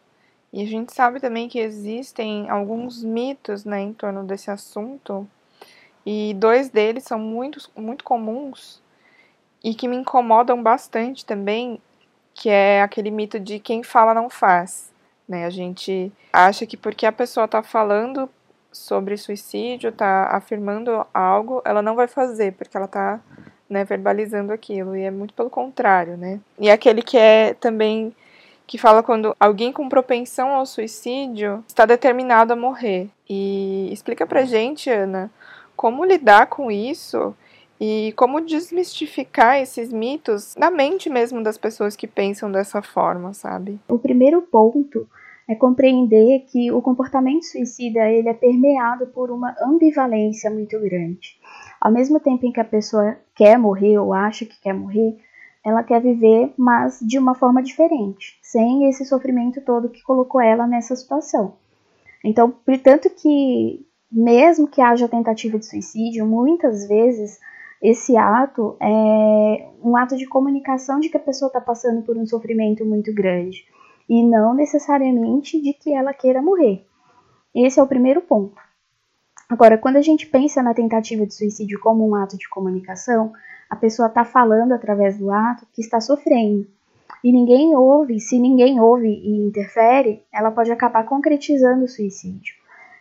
E 0.54 0.62
a 0.62 0.66
gente 0.66 0.94
sabe 0.94 1.18
também 1.18 1.48
que 1.48 1.58
existem 1.58 2.48
alguns 2.48 3.02
mitos 3.02 3.64
né, 3.64 3.80
em 3.80 3.92
torno 3.92 4.22
desse 4.22 4.52
assunto, 4.52 5.28
e 6.06 6.32
dois 6.34 6.68
deles 6.68 7.02
são 7.02 7.18
muito, 7.18 7.68
muito 7.76 8.04
comuns 8.04 8.80
e 9.64 9.74
que 9.74 9.88
me 9.88 9.96
incomodam 9.96 10.62
bastante 10.62 11.26
também, 11.26 11.82
que 12.32 12.48
é 12.48 12.82
aquele 12.82 13.10
mito 13.10 13.40
de 13.40 13.58
quem 13.58 13.82
fala 13.82 14.14
não 14.14 14.30
faz. 14.30 14.92
Né? 15.28 15.44
A 15.44 15.50
gente 15.50 16.12
acha 16.32 16.64
que 16.64 16.76
porque 16.76 17.04
a 17.04 17.10
pessoa 17.10 17.46
está 17.46 17.60
falando 17.60 18.30
sobre 18.70 19.16
suicídio, 19.16 19.88
está 19.88 20.28
afirmando 20.36 21.04
algo, 21.12 21.62
ela 21.64 21.82
não 21.82 21.96
vai 21.96 22.06
fazer, 22.06 22.52
porque 22.52 22.76
ela 22.76 22.86
está 22.86 23.20
né, 23.68 23.82
verbalizando 23.82 24.52
aquilo, 24.52 24.94
e 24.94 25.02
é 25.02 25.10
muito 25.10 25.34
pelo 25.34 25.50
contrário, 25.50 26.16
né? 26.16 26.38
E 26.60 26.70
aquele 26.70 27.02
que 27.02 27.16
é 27.16 27.54
também 27.54 28.14
que 28.66 28.78
fala 28.78 29.02
quando 29.02 29.36
alguém 29.38 29.72
com 29.72 29.88
propensão 29.88 30.50
ao 30.50 30.66
suicídio 30.66 31.62
está 31.66 31.84
determinado 31.84 32.52
a 32.52 32.56
morrer. 32.56 33.08
E 33.28 33.88
explica 33.92 34.26
pra 34.26 34.44
gente, 34.44 34.90
Ana, 34.90 35.30
como 35.76 36.04
lidar 36.04 36.46
com 36.46 36.70
isso 36.70 37.34
e 37.80 38.12
como 38.16 38.40
desmistificar 38.40 39.60
esses 39.60 39.92
mitos 39.92 40.54
na 40.56 40.70
mente 40.70 41.10
mesmo 41.10 41.42
das 41.42 41.58
pessoas 41.58 41.96
que 41.96 42.06
pensam 42.06 42.50
dessa 42.50 42.80
forma, 42.80 43.34
sabe? 43.34 43.78
O 43.88 43.98
primeiro 43.98 44.42
ponto 44.42 45.06
é 45.48 45.54
compreender 45.54 46.46
que 46.50 46.72
o 46.72 46.80
comportamento 46.80 47.44
suicida 47.44 48.08
ele 48.08 48.28
é 48.28 48.34
permeado 48.34 49.06
por 49.08 49.30
uma 49.30 49.54
ambivalência 49.62 50.50
muito 50.50 50.78
grande. 50.80 51.38
Ao 51.80 51.92
mesmo 51.92 52.18
tempo 52.18 52.46
em 52.46 52.52
que 52.52 52.60
a 52.60 52.64
pessoa 52.64 53.18
quer 53.34 53.58
morrer 53.58 53.98
ou 53.98 54.14
acha 54.14 54.46
que 54.46 54.58
quer 54.60 54.72
morrer, 54.72 55.18
ela 55.64 55.82
quer 55.82 56.00
viver, 56.00 56.52
mas 56.56 56.98
de 57.00 57.18
uma 57.18 57.34
forma 57.34 57.62
diferente, 57.62 58.38
sem 58.42 58.88
esse 58.88 59.04
sofrimento 59.04 59.60
todo 59.62 59.88
que 59.88 60.02
colocou 60.02 60.40
ela 60.40 60.66
nessa 60.66 60.94
situação. 60.94 61.54
Então, 62.22 62.50
portanto 62.50 63.08
que 63.10 63.86
mesmo 64.10 64.68
que 64.68 64.80
haja 64.80 65.08
tentativa 65.08 65.58
de 65.58 65.66
suicídio, 65.66 66.26
muitas 66.26 66.86
vezes 66.86 67.40
esse 67.82 68.16
ato 68.16 68.76
é 68.80 69.68
um 69.82 69.96
ato 69.96 70.16
de 70.16 70.26
comunicação 70.26 71.00
de 71.00 71.08
que 71.08 71.16
a 71.16 71.20
pessoa 71.20 71.48
está 71.48 71.60
passando 71.60 72.02
por 72.02 72.16
um 72.16 72.24
sofrimento 72.24 72.84
muito 72.84 73.12
grande 73.12 73.64
e 74.08 74.22
não 74.22 74.54
necessariamente 74.54 75.60
de 75.60 75.72
que 75.72 75.92
ela 75.92 76.14
queira 76.14 76.40
morrer. 76.40 76.86
Esse 77.54 77.80
é 77.80 77.82
o 77.82 77.86
primeiro 77.86 78.20
ponto. 78.20 78.54
Agora, 79.48 79.76
quando 79.76 79.96
a 79.96 80.02
gente 80.02 80.26
pensa 80.26 80.62
na 80.62 80.72
tentativa 80.72 81.26
de 81.26 81.34
suicídio 81.34 81.78
como 81.80 82.08
um 82.08 82.14
ato 82.14 82.38
de 82.38 82.48
comunicação, 82.48 83.32
a 83.74 83.76
pessoa 83.76 84.06
está 84.06 84.24
falando 84.24 84.70
através 84.70 85.18
do 85.18 85.32
ato 85.32 85.66
que 85.74 85.80
está 85.80 86.00
sofrendo. 86.00 86.64
E 87.24 87.32
ninguém 87.32 87.74
ouve, 87.74 88.20
se 88.20 88.38
ninguém 88.38 88.80
ouve 88.80 89.08
e 89.08 89.46
interfere, 89.48 90.22
ela 90.32 90.52
pode 90.52 90.70
acabar 90.70 91.04
concretizando 91.04 91.84
o 91.84 91.88
suicídio. 91.88 92.54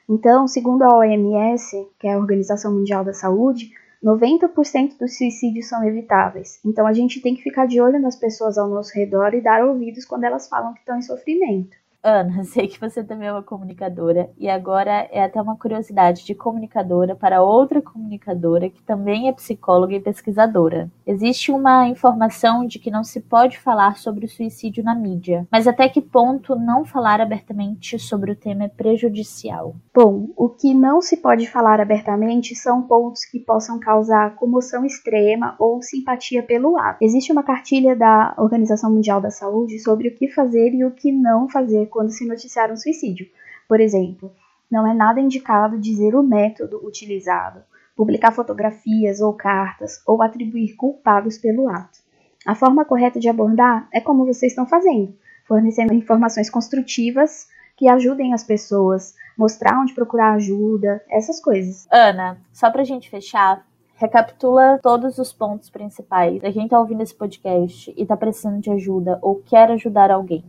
Então, 0.09 0.47
segundo 0.47 0.81
a 0.81 0.97
OMS, 0.97 1.87
que 1.99 2.07
é 2.07 2.13
a 2.13 2.17
Organização 2.17 2.73
Mundial 2.73 3.05
da 3.05 3.13
Saúde, 3.13 3.71
90% 4.03 4.97
dos 4.97 5.15
suicídios 5.15 5.67
são 5.67 5.83
evitáveis. 5.83 6.59
Então, 6.65 6.87
a 6.87 6.93
gente 6.93 7.21
tem 7.21 7.35
que 7.35 7.43
ficar 7.43 7.67
de 7.67 7.79
olho 7.79 8.01
nas 8.01 8.15
pessoas 8.15 8.57
ao 8.57 8.67
nosso 8.67 8.93
redor 8.95 9.33
e 9.35 9.41
dar 9.41 9.63
ouvidos 9.63 10.05
quando 10.05 10.23
elas 10.23 10.49
falam 10.49 10.73
que 10.73 10.79
estão 10.79 10.97
em 10.97 11.03
sofrimento. 11.03 11.77
Ana, 12.03 12.43
sei 12.43 12.67
que 12.67 12.79
você 12.79 13.01
também 13.01 13.29
é 13.29 13.31
uma 13.31 13.41
comunicadora 13.41 14.29
e 14.37 14.49
agora 14.49 15.07
é 15.09 15.23
até 15.23 15.41
uma 15.41 15.55
curiosidade 15.55 16.25
de 16.25 16.35
comunicadora 16.35 17.15
para 17.15 17.41
outra 17.41 17.81
comunicadora 17.81 18.69
que 18.69 18.83
também 18.83 19.29
é 19.29 19.31
psicóloga 19.31 19.95
e 19.95 20.01
pesquisadora. 20.01 20.91
Existe 21.07 21.49
uma 21.51 21.87
informação 21.87 22.65
de 22.65 22.77
que 22.77 22.91
não 22.91 23.03
se 23.05 23.21
pode 23.21 23.57
falar 23.57 23.97
sobre 23.97 24.25
o 24.25 24.29
suicídio 24.29 24.83
na 24.83 24.93
mídia, 24.93 25.47
mas 25.49 25.65
até 25.65 25.87
que 25.87 26.01
ponto 26.01 26.55
não 26.57 26.83
falar 26.83 27.21
abertamente 27.21 27.97
sobre 27.97 28.31
o 28.31 28.35
tema 28.35 28.65
é 28.65 28.67
prejudicial? 28.67 29.73
Bom, 29.95 30.27
o 30.35 30.49
que 30.49 30.73
não 30.73 31.01
se 31.01 31.17
pode 31.17 31.47
falar 31.47 31.79
abertamente 31.79 32.53
são 32.53 32.81
pontos 32.81 33.23
que 33.23 33.39
possam 33.39 33.79
causar 33.79 34.35
comoção 34.35 34.85
extrema 34.85 35.55
ou 35.57 35.81
simpatia 35.81 36.43
pelo 36.43 36.77
ato. 36.77 36.97
Existe 37.01 37.31
uma 37.31 37.43
cartilha 37.43 37.95
da 37.95 38.33
Organização 38.37 38.91
Mundial 38.91 39.21
da 39.21 39.29
Saúde 39.29 39.79
sobre 39.79 40.09
o 40.09 40.15
que 40.15 40.27
fazer 40.27 40.73
e 40.73 40.83
o 40.83 40.91
que 40.91 41.11
não 41.11 41.47
fazer 41.47 41.87
quando 41.93 42.11
se 42.11 42.27
noticiar 42.27 42.71
um 42.71 42.75
suicídio. 42.75 43.27
Por 43.69 43.79
exemplo, 43.79 44.33
não 44.69 44.89
é 44.89 44.93
nada 44.93 45.21
indicado 45.21 45.79
dizer 45.79 46.15
o 46.15 46.23
método 46.23 46.83
utilizado, 46.83 47.61
publicar 47.95 48.31
fotografias 48.31 49.21
ou 49.21 49.33
cartas 49.33 50.01
ou 50.05 50.21
atribuir 50.23 50.75
culpados 50.75 51.37
pelo 51.37 51.69
ato. 51.69 51.99
A 52.45 52.55
forma 52.55 52.83
correta 52.83 53.19
de 53.19 53.29
abordar 53.29 53.87
é 53.93 54.01
como 54.01 54.25
vocês 54.25 54.51
estão 54.51 54.65
fazendo, 54.65 55.15
fornecendo 55.47 55.93
informações 55.93 56.49
construtivas 56.49 57.47
que 57.77 57.87
ajudem 57.87 58.33
as 58.33 58.43
pessoas, 58.43 59.13
mostrar 59.37 59.79
onde 59.79 59.93
procurar 59.93 60.33
ajuda, 60.33 61.03
essas 61.09 61.39
coisas. 61.39 61.87
Ana, 61.91 62.37
só 62.51 62.69
pra 62.69 62.83
gente 62.83 63.09
fechar, 63.09 63.65
recapitula 63.95 64.79
todos 64.81 65.17
os 65.19 65.31
pontos 65.31 65.69
principais 65.69 66.39
pra 66.39 66.51
quem 66.51 66.67
tá 66.67 66.79
ouvindo 66.79 67.03
esse 67.03 67.15
podcast 67.15 67.93
e 67.95 68.05
tá 68.05 68.17
precisando 68.17 68.59
de 68.59 68.71
ajuda 68.71 69.19
ou 69.21 69.35
quer 69.35 69.69
ajudar 69.71 70.11
alguém. 70.11 70.43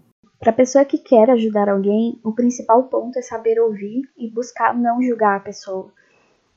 Para 0.44 0.50
a 0.50 0.56
pessoa 0.56 0.84
que 0.84 0.98
quer 0.98 1.30
ajudar 1.30 1.70
alguém, 1.70 2.20
o 2.22 2.30
principal 2.30 2.82
ponto 2.82 3.18
é 3.18 3.22
saber 3.22 3.58
ouvir 3.58 4.02
e 4.14 4.30
buscar 4.30 4.74
não 4.74 5.02
julgar 5.02 5.38
a 5.38 5.40
pessoa. 5.40 5.90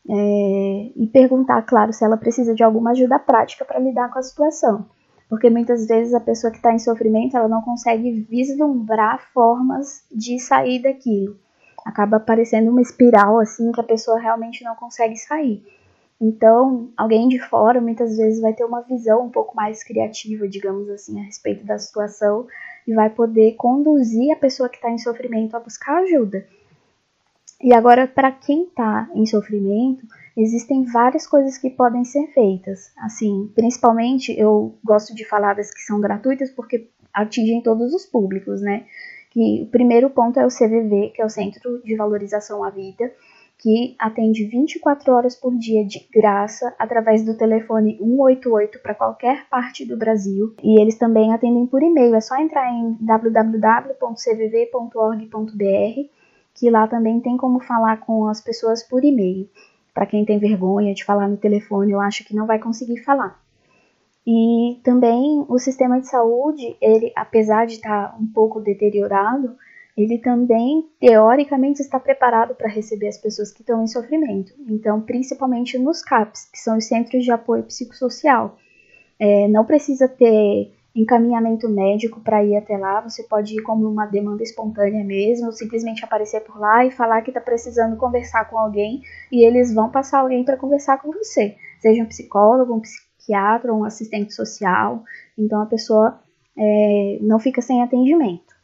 É, 0.10 0.91
e 0.94 1.08
perguntar, 1.08 1.62
claro, 1.62 1.94
se 1.94 2.03
ela 2.03 2.17
precisa 2.17 2.53
de 2.53 2.62
alguma 2.63 2.91
ajuda 2.91 3.17
prática 3.17 3.63
para 3.63 3.79
lidar 3.79 4.12
com 4.12 4.20
a 4.20 4.22
situação. 4.22 4.86
Porque 5.29 5.50
muitas 5.50 5.88
vezes 5.88 6.13
a 6.13 6.20
pessoa 6.20 6.51
que 6.51 6.58
está 6.58 6.74
em 6.74 6.79
sofrimento 6.79 7.38
ela 7.38 7.48
não 7.48 7.62
consegue 7.62 8.12
vislumbrar 8.29 9.22
formas 9.34 10.06
de 10.12 10.38
sair 10.38 10.82
daquilo. 10.82 11.38
Acaba 11.86 12.20
parecendo 12.20 12.70
uma 12.70 12.82
espiral 12.82 13.39
assim 13.39 13.72
que 13.72 13.79
a 13.79 13.86
pessoa 13.86 14.20
realmente 14.20 14.65
não 14.65 14.75
consegue 14.75 15.15
sair. 15.15 15.65
Então, 16.20 16.91
alguém 16.98 17.29
de 17.29 17.39
fora 17.39 17.79
muitas 17.79 18.17
vezes 18.17 18.41
vai 18.41 18.51
ter 18.51 18.65
uma 18.65 18.82
visão 18.82 19.27
um 19.27 19.29
pouco 19.29 19.56
mais 19.56 19.82
criativa, 19.82 20.46
digamos 20.46 20.89
assim, 20.89 21.22
a 21.22 21.24
respeito 21.24 21.65
da 21.65 21.79
situação 21.79 22.46
e 22.88 22.94
vai 22.94 23.10
poder 23.10 23.56
conduzir 23.56 24.32
a 24.32 24.39
pessoa 24.39 24.70
que 24.70 24.77
está 24.77 24.89
em 24.89 24.98
sofrimento 24.98 25.56
a 25.56 25.60
buscar 25.60 25.98
ajuda. 25.98 26.48
E 27.62 27.74
agora, 27.74 28.08
para 28.08 28.32
quem 28.32 28.65
está 28.65 29.10
em 29.13 29.25
sofrimento, 29.25 30.06
existem 30.36 30.86
várias 30.86 31.25
coisas 31.25 31.58
que 31.58 31.70
podem 31.70 32.06
ser 32.06 32.27
feitas. 32.27 32.91
Assim, 32.98 33.51
principalmente 33.56 34.32
eu 34.39 34.75
gosto 34.86 35.13
de 35.15 35.25
falar 35.25 35.56
das 35.56 35.74
que 35.74 35.82
são 35.82 36.00
gratuitas 36.00 36.51
porque 36.51 36.88
atingem 37.12 37.62
todos 37.62 37.94
os 37.94 38.06
públicos, 38.06 38.62
né? 38.62 38.86
Que 39.32 39.63
o 39.63 39.65
primeiro 39.67 40.10
ponto 40.10 40.39
é 40.39 40.46
o 40.46 40.50
CVV, 40.50 41.12
que 41.15 41.22
é 41.22 41.25
o 41.25 41.29
Centro 41.29 41.82
de 41.84 41.96
Valorização 41.96 42.63
à 42.63 42.70
Vida, 42.70 43.12
que 43.60 43.96
atende 43.98 44.46
24 44.46 45.12
horas 45.12 45.36
por 45.36 45.58
dia 45.58 45.84
de 45.84 46.08
graça 46.14 46.76
através 46.78 47.26
do 47.26 47.36
telefone 47.36 47.98
188 47.98 48.80
para 48.80 48.94
qualquer 48.94 49.50
parte 49.50 49.84
do 49.84 49.98
Brasil. 49.98 50.54
E 50.62 50.80
eles 50.80 50.96
também 50.98 51.34
atendem 51.34 51.66
por 51.66 51.82
e-mail, 51.82 52.14
é 52.14 52.22
só 52.22 52.38
entrar 52.38 52.72
em 52.72 52.96
www.cvv.org.br, 53.00 53.98
que 56.54 56.70
lá 56.70 56.88
também 56.88 57.20
tem 57.20 57.36
como 57.36 57.60
falar 57.60 57.98
com 58.02 58.28
as 58.28 58.40
pessoas 58.42 58.84
por 58.84 59.04
e-mail. 59.04 59.50
Para 59.94 60.06
quem 60.06 60.24
tem 60.24 60.38
vergonha 60.38 60.94
de 60.94 61.04
falar 61.04 61.28
no 61.28 61.38
telefone, 61.38 61.92
eu 61.92 62.00
acho 62.00 62.24
que 62.24 62.36
não 62.36 62.46
vai 62.46 62.60
conseguir 62.60 63.04
falar. 63.04 63.42
E 64.28 64.80
também 64.84 65.46
o 65.48 65.58
sistema 65.58 66.00
de 66.00 66.08
saúde, 66.08 66.76
ele, 66.80 67.12
apesar 67.16 67.66
de 67.66 67.76
estar 67.76 68.10
tá 68.12 68.18
um 68.20 68.28
pouco 68.28 68.60
deteriorado, 68.60 69.56
ele 69.98 70.20
também, 70.20 70.88
teoricamente, 71.00 71.82
está 71.82 72.00
preparado 72.00 72.54
para 72.54 72.70
receber 72.70 73.08
as 73.08 73.18
pessoas 73.18 73.51
que 73.51 73.62
estão 73.62 73.84
em 73.84 73.88
sofrimento. 73.88 74.54
Então, 74.70 75.01
principalmente 75.01 75.80
nos 75.80 76.04
CAPs, 76.04 76.46
que 76.51 76.60
são 76.60 76.77
os 76.77 76.86
Centros 76.86 77.24
de 77.24 77.32
Apoio 77.32 77.63
Psicossocial. 77.63 78.58
É, 79.20 79.48
não 79.48 79.66
precisa 79.66 80.08
ter 80.08 80.72
encaminhamento 80.96 81.68
médico 81.68 82.20
para 82.20 82.44
ir 82.44 82.56
até 82.56 82.77
lá, 82.77 83.01
você 83.01 83.24
pode 83.24 83.56
ir 83.56 83.62
como 83.62 83.88
uma 83.88 84.06
demanda 84.06 84.44
espontânea 84.44 85.04
mesmo, 85.04 85.51
simplesmente 85.51 86.04
aparecer 86.04 86.42
por 86.42 86.60
lá 86.60 86.86
e 86.86 86.92
falar 86.92 87.22
que 87.22 87.30
está 87.30 87.42
precisando 87.42 87.98
conversar 87.98 88.46
com 88.50 88.58
alguém 88.58 89.01
e 89.32 89.46
eles 89.46 89.74
vão 89.74 89.92
passar 89.92 90.22
alguém 90.22 90.44
para 90.44 90.58
conversar 90.58 91.00
com 91.00 91.12
você, 91.12 91.56
seja 91.80 92.01
um 92.01 92.08
psicólogo, 92.08 92.74
um 92.74 92.80
psiquiatra, 92.80 93.72
um 93.72 93.84
assistente 93.84 94.34
social, 94.34 95.04
então 95.38 95.62
a 95.62 95.68
pessoa 95.68 96.20
é, 96.58 97.20
não 97.22 97.38
fica 97.38 97.62
sem 97.62 97.84
atendimento. 97.84 98.57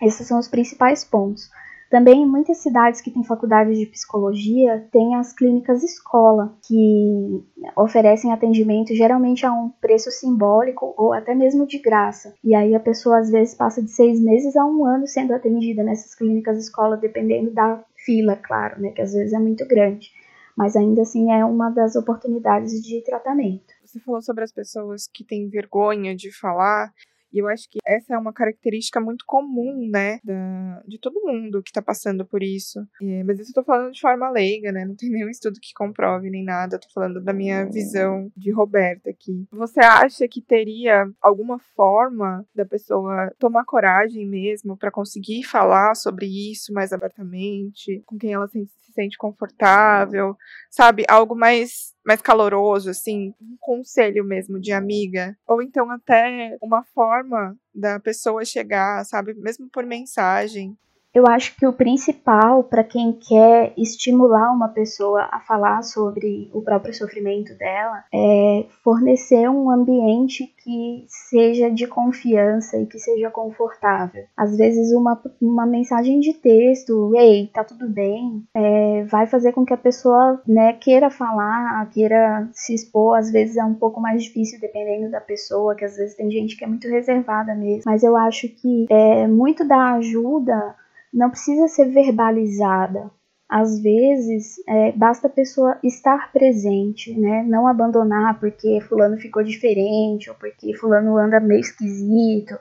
Esses 0.00 0.26
são 0.26 0.38
os 0.38 0.48
principais 0.48 1.04
pontos. 1.04 1.50
Também 1.90 2.22
em 2.22 2.26
muitas 2.26 2.58
cidades 2.58 3.00
que 3.00 3.10
têm 3.10 3.22
faculdade 3.22 3.72
de 3.72 3.86
psicologia, 3.86 4.84
tem 4.90 5.14
as 5.14 5.32
clínicas 5.32 5.82
escola, 5.84 6.56
que 6.66 7.44
oferecem 7.76 8.32
atendimento 8.32 8.92
geralmente 8.94 9.46
a 9.46 9.52
um 9.52 9.68
preço 9.68 10.10
simbólico 10.10 10.92
ou 10.96 11.12
até 11.12 11.36
mesmo 11.36 11.66
de 11.66 11.78
graça. 11.78 12.34
E 12.42 12.52
aí 12.52 12.74
a 12.74 12.80
pessoa 12.80 13.20
às 13.20 13.30
vezes 13.30 13.54
passa 13.54 13.80
de 13.80 13.90
seis 13.90 14.20
meses 14.20 14.56
a 14.56 14.64
um 14.64 14.84
ano 14.84 15.06
sendo 15.06 15.34
atendida 15.34 15.84
nessas 15.84 16.16
clínicas 16.16 16.58
escola, 16.58 16.96
dependendo 16.96 17.52
da 17.52 17.84
fila, 18.04 18.34
claro, 18.34 18.80
né, 18.80 18.90
que 18.90 19.00
às 19.00 19.12
vezes 19.12 19.32
é 19.32 19.38
muito 19.38 19.64
grande. 19.68 20.10
Mas 20.56 20.74
ainda 20.74 21.02
assim 21.02 21.32
é 21.32 21.44
uma 21.44 21.70
das 21.70 21.94
oportunidades 21.94 22.72
de 22.82 23.02
tratamento. 23.02 23.72
Você 23.84 24.00
falou 24.00 24.20
sobre 24.20 24.42
as 24.42 24.50
pessoas 24.50 25.06
que 25.06 25.22
têm 25.22 25.48
vergonha 25.48 26.14
de 26.14 26.32
falar. 26.32 26.92
E 27.34 27.40
eu 27.40 27.48
acho 27.48 27.68
que 27.68 27.80
essa 27.84 28.14
é 28.14 28.18
uma 28.18 28.32
característica 28.32 29.00
muito 29.00 29.24
comum, 29.26 29.88
né, 29.90 30.20
da, 30.22 30.82
de 30.86 30.98
todo 31.00 31.20
mundo 31.20 31.62
que 31.64 31.72
tá 31.72 31.82
passando 31.82 32.24
por 32.24 32.44
isso. 32.44 32.86
E, 33.00 33.24
mas 33.24 33.40
isso 33.40 33.50
eu 33.50 33.54
tô 33.54 33.64
falando 33.64 33.92
de 33.92 34.00
forma 34.00 34.30
leiga, 34.30 34.70
né? 34.70 34.84
Não 34.84 34.94
tem 34.94 35.10
nenhum 35.10 35.28
estudo 35.28 35.58
que 35.60 35.74
comprove 35.74 36.30
nem 36.30 36.44
nada. 36.44 36.76
Eu 36.76 36.80
tô 36.80 36.88
falando 36.94 37.20
da 37.20 37.32
minha 37.32 37.64
visão 37.66 38.30
de 38.36 38.52
Roberta 38.52 39.10
aqui. 39.10 39.46
Você 39.50 39.80
acha 39.80 40.28
que 40.28 40.40
teria 40.40 41.10
alguma 41.20 41.58
forma 41.74 42.46
da 42.54 42.64
pessoa 42.64 43.32
tomar 43.36 43.64
coragem 43.64 44.24
mesmo 44.26 44.76
para 44.76 44.92
conseguir 44.92 45.42
falar 45.42 45.96
sobre 45.96 46.26
isso 46.26 46.72
mais 46.72 46.92
abertamente, 46.92 48.00
com 48.06 48.16
quem 48.16 48.32
ela 48.32 48.46
se, 48.46 48.64
se 48.64 48.92
sente 48.92 49.18
confortável, 49.18 50.36
sabe? 50.70 51.04
Algo 51.08 51.34
mais 51.34 51.93
mais 52.04 52.20
caloroso, 52.20 52.90
assim, 52.90 53.34
um 53.40 53.56
conselho 53.60 54.24
mesmo 54.24 54.60
de 54.60 54.72
amiga, 54.72 55.36
ou 55.46 55.62
então 55.62 55.90
até 55.90 56.56
uma 56.62 56.84
forma 56.84 57.56
da 57.74 57.98
pessoa 57.98 58.44
chegar, 58.44 59.04
sabe, 59.04 59.34
mesmo 59.34 59.68
por 59.70 59.84
mensagem, 59.84 60.76
eu 61.14 61.26
acho 61.26 61.56
que 61.56 61.66
o 61.66 61.72
principal 61.72 62.64
para 62.64 62.82
quem 62.82 63.12
quer 63.12 63.72
estimular 63.76 64.50
uma 64.52 64.68
pessoa 64.68 65.28
a 65.30 65.38
falar 65.40 65.82
sobre 65.82 66.50
o 66.52 66.60
próprio 66.60 66.92
sofrimento 66.92 67.56
dela 67.56 68.04
é 68.12 68.66
fornecer 68.82 69.48
um 69.48 69.70
ambiente 69.70 70.52
que 70.62 71.04
seja 71.06 71.70
de 71.70 71.86
confiança 71.86 72.78
e 72.78 72.86
que 72.86 72.98
seja 72.98 73.30
confortável. 73.30 74.24
Às 74.36 74.56
vezes, 74.56 74.92
uma, 74.92 75.20
uma 75.40 75.66
mensagem 75.66 76.18
de 76.20 76.32
texto, 76.32 77.14
ei, 77.14 77.48
tá 77.52 77.62
tudo 77.62 77.88
bem, 77.88 78.42
é, 78.54 79.04
vai 79.04 79.26
fazer 79.26 79.52
com 79.52 79.64
que 79.64 79.74
a 79.74 79.78
pessoa 79.78 80.42
né, 80.46 80.72
queira 80.72 81.10
falar, 81.10 81.88
queira 81.90 82.48
se 82.52 82.74
expor. 82.74 83.18
Às 83.18 83.30
vezes 83.30 83.56
é 83.56 83.64
um 83.64 83.74
pouco 83.74 84.00
mais 84.00 84.22
difícil 84.22 84.58
dependendo 84.58 85.10
da 85.10 85.20
pessoa, 85.20 85.74
que 85.74 85.84
às 85.84 85.96
vezes 85.96 86.16
tem 86.16 86.30
gente 86.30 86.56
que 86.56 86.64
é 86.64 86.66
muito 86.66 86.88
reservada 86.88 87.54
mesmo. 87.54 87.82
Mas 87.86 88.02
eu 88.02 88.16
acho 88.16 88.48
que 88.48 88.86
é, 88.90 89.26
muito 89.28 89.66
da 89.66 89.92
ajuda 89.94 90.74
não 91.14 91.30
precisa 91.30 91.68
ser 91.68 91.86
verbalizada. 91.90 93.10
Às 93.48 93.80
vezes, 93.80 94.56
é, 94.66 94.90
basta 94.92 95.28
a 95.28 95.30
pessoa 95.30 95.78
estar 95.82 96.32
presente, 96.32 97.16
né? 97.16 97.44
Não 97.46 97.68
abandonar 97.68 98.40
porque 98.40 98.80
fulano 98.80 99.16
ficou 99.16 99.44
diferente 99.44 100.28
ou 100.28 100.34
porque 100.34 100.74
fulano 100.76 101.16
anda 101.16 101.38
meio 101.38 101.60
esquisito. 101.60 102.54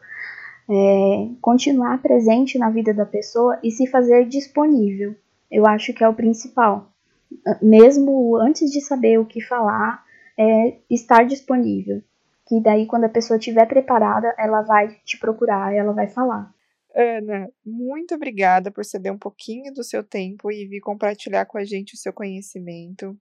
É, 0.70 1.30
continuar 1.42 2.02
presente 2.02 2.60
na 2.60 2.70
vida 2.70 2.94
da 2.94 3.06
pessoa 3.06 3.58
e 3.64 3.72
se 3.72 3.88
fazer 3.88 4.26
disponível. 4.26 5.16
Eu 5.50 5.66
acho 5.66 5.94
que 5.94 6.04
é 6.04 6.08
o 6.08 6.14
principal. 6.14 6.92
Mesmo 7.62 8.38
antes 8.38 8.72
de 8.72 8.80
saber 8.80 9.20
o 9.20 9.26
que 9.26 9.42
falar, 9.42 10.04
é 10.38 10.78
estar 10.90 11.26
disponível. 11.26 12.02
Que 12.48 12.62
daí, 12.62 12.86
quando 12.86 13.06
a 13.06 13.10
pessoa 13.10 13.38
estiver 13.38 13.66
preparada, 13.66 14.34
ela 14.38 14.62
vai 14.62 14.96
te 15.04 15.18
procurar, 15.18 15.74
ela 15.74 15.94
vai 15.94 16.08
falar. 16.08 16.53
Ana, 16.96 17.50
muito 17.66 18.14
obrigada 18.14 18.70
por 18.70 18.86
ceder 18.86 19.12
um 19.12 19.18
pouquinho 19.18 19.74
do 19.74 19.84
seu 19.84 20.04
tempo 20.04 20.52
e 20.52 20.68
vir 20.68 20.80
compartilhar 20.80 21.46
com 21.46 21.58
a 21.58 21.64
gente 21.64 21.96
o 21.96 21.98
seu 21.98 22.14
conhecimento. 22.14 23.18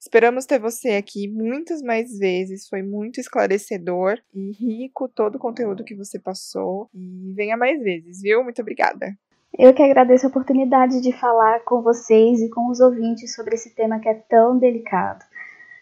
Esperamos 0.00 0.46
ter 0.46 0.58
você 0.58 0.96
aqui 0.96 1.28
muitas 1.28 1.80
mais 1.80 2.18
vezes. 2.18 2.68
Foi 2.68 2.82
muito 2.82 3.20
esclarecedor 3.20 4.18
e 4.34 4.50
rico 4.52 5.08
todo 5.08 5.36
o 5.36 5.38
conteúdo 5.38 5.84
que 5.84 5.94
você 5.94 6.18
passou. 6.18 6.90
E 6.92 7.32
venha 7.34 7.56
mais 7.56 7.80
vezes, 7.80 8.20
viu? 8.20 8.42
Muito 8.42 8.60
obrigada. 8.60 9.16
Eu 9.56 9.72
que 9.72 9.82
agradeço 9.82 10.26
a 10.26 10.28
oportunidade 10.28 11.00
de 11.00 11.12
falar 11.12 11.60
com 11.60 11.80
vocês 11.80 12.42
e 12.42 12.50
com 12.50 12.68
os 12.68 12.80
ouvintes 12.80 13.32
sobre 13.34 13.54
esse 13.54 13.72
tema 13.74 14.00
que 14.00 14.08
é 14.08 14.14
tão 14.14 14.58
delicado. 14.58 15.24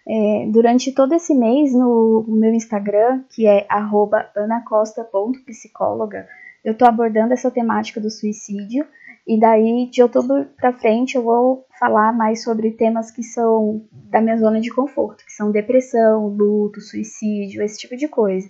É, 0.06 0.46
durante 0.50 0.92
todo 0.92 1.14
esse 1.14 1.34
mês, 1.34 1.72
no 1.72 2.22
meu 2.28 2.52
Instagram, 2.52 3.24
que 3.30 3.46
é 3.46 3.66
anacosta.psicóloga, 3.70 6.28
eu 6.64 6.72
estou 6.72 6.86
abordando 6.88 7.32
essa 7.32 7.50
temática 7.50 8.00
do 8.00 8.10
suicídio 8.10 8.86
e 9.26 9.38
daí 9.38 9.88
de 9.90 10.02
outubro 10.02 10.46
para 10.56 10.72
frente 10.72 11.16
eu 11.16 11.22
vou 11.22 11.64
falar 11.78 12.12
mais 12.12 12.42
sobre 12.42 12.72
temas 12.72 13.10
que 13.10 13.22
são 13.22 13.84
da 13.92 14.20
minha 14.20 14.36
zona 14.36 14.60
de 14.60 14.70
conforto, 14.70 15.24
que 15.24 15.32
são 15.32 15.50
depressão, 15.50 16.28
luto, 16.28 16.80
suicídio, 16.80 17.62
esse 17.62 17.78
tipo 17.78 17.96
de 17.96 18.08
coisa. 18.08 18.48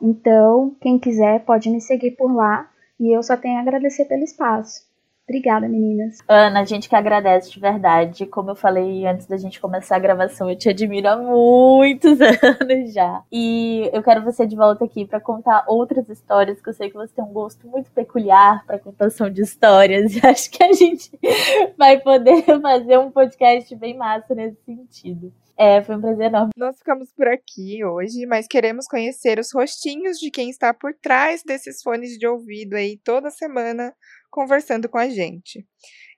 Então, 0.00 0.74
quem 0.80 0.98
quiser 0.98 1.44
pode 1.44 1.68
me 1.68 1.80
seguir 1.80 2.12
por 2.12 2.32
lá 2.34 2.70
e 2.98 3.14
eu 3.14 3.22
só 3.22 3.36
tenho 3.36 3.58
a 3.58 3.60
agradecer 3.60 4.06
pelo 4.06 4.24
espaço. 4.24 4.89
Obrigada, 5.30 5.68
meninas. 5.68 6.18
Ana, 6.26 6.58
a 6.58 6.64
gente 6.64 6.88
que 6.88 6.96
agradece 6.96 7.52
de 7.52 7.60
verdade. 7.60 8.26
Como 8.26 8.50
eu 8.50 8.56
falei 8.56 9.06
antes 9.06 9.26
da 9.26 9.36
gente 9.36 9.60
começar 9.60 9.94
a 9.94 10.00
gravação, 10.00 10.50
eu 10.50 10.56
te 10.56 10.68
admiro 10.68 11.06
há 11.06 11.16
muitos 11.16 12.18
anos 12.60 12.92
já. 12.92 13.22
E 13.30 13.88
eu 13.92 14.02
quero 14.02 14.24
você 14.24 14.44
de 14.44 14.56
volta 14.56 14.84
aqui 14.84 15.06
para 15.06 15.20
contar 15.20 15.64
outras 15.68 16.08
histórias, 16.08 16.60
que 16.60 16.68
eu 16.68 16.72
sei 16.72 16.90
que 16.90 16.96
você 16.96 17.14
tem 17.14 17.24
um 17.24 17.32
gosto 17.32 17.64
muito 17.68 17.92
peculiar 17.92 18.66
para 18.66 18.80
contação 18.80 19.30
de 19.30 19.42
histórias. 19.42 20.10
E 20.20 20.26
acho 20.26 20.50
que 20.50 20.64
a 20.64 20.72
gente 20.72 21.10
vai 21.78 22.00
poder 22.00 22.42
fazer 22.60 22.98
um 22.98 23.12
podcast 23.12 23.74
bem 23.76 23.96
massa 23.96 24.34
nesse 24.34 24.60
sentido. 24.64 25.32
É, 25.56 25.80
foi 25.82 25.94
um 25.94 26.00
prazer 26.00 26.26
enorme. 26.26 26.50
Nós 26.56 26.78
ficamos 26.78 27.12
por 27.12 27.28
aqui 27.28 27.84
hoje, 27.84 28.26
mas 28.26 28.48
queremos 28.48 28.86
conhecer 28.86 29.38
os 29.38 29.52
rostinhos 29.54 30.18
de 30.18 30.30
quem 30.30 30.50
está 30.50 30.74
por 30.74 30.92
trás 30.94 31.42
desses 31.44 31.82
fones 31.82 32.18
de 32.18 32.26
ouvido 32.26 32.74
aí 32.74 32.98
toda 33.04 33.30
semana 33.30 33.94
conversando 34.30 34.88
com 34.88 34.98
a 34.98 35.08
gente. 35.08 35.66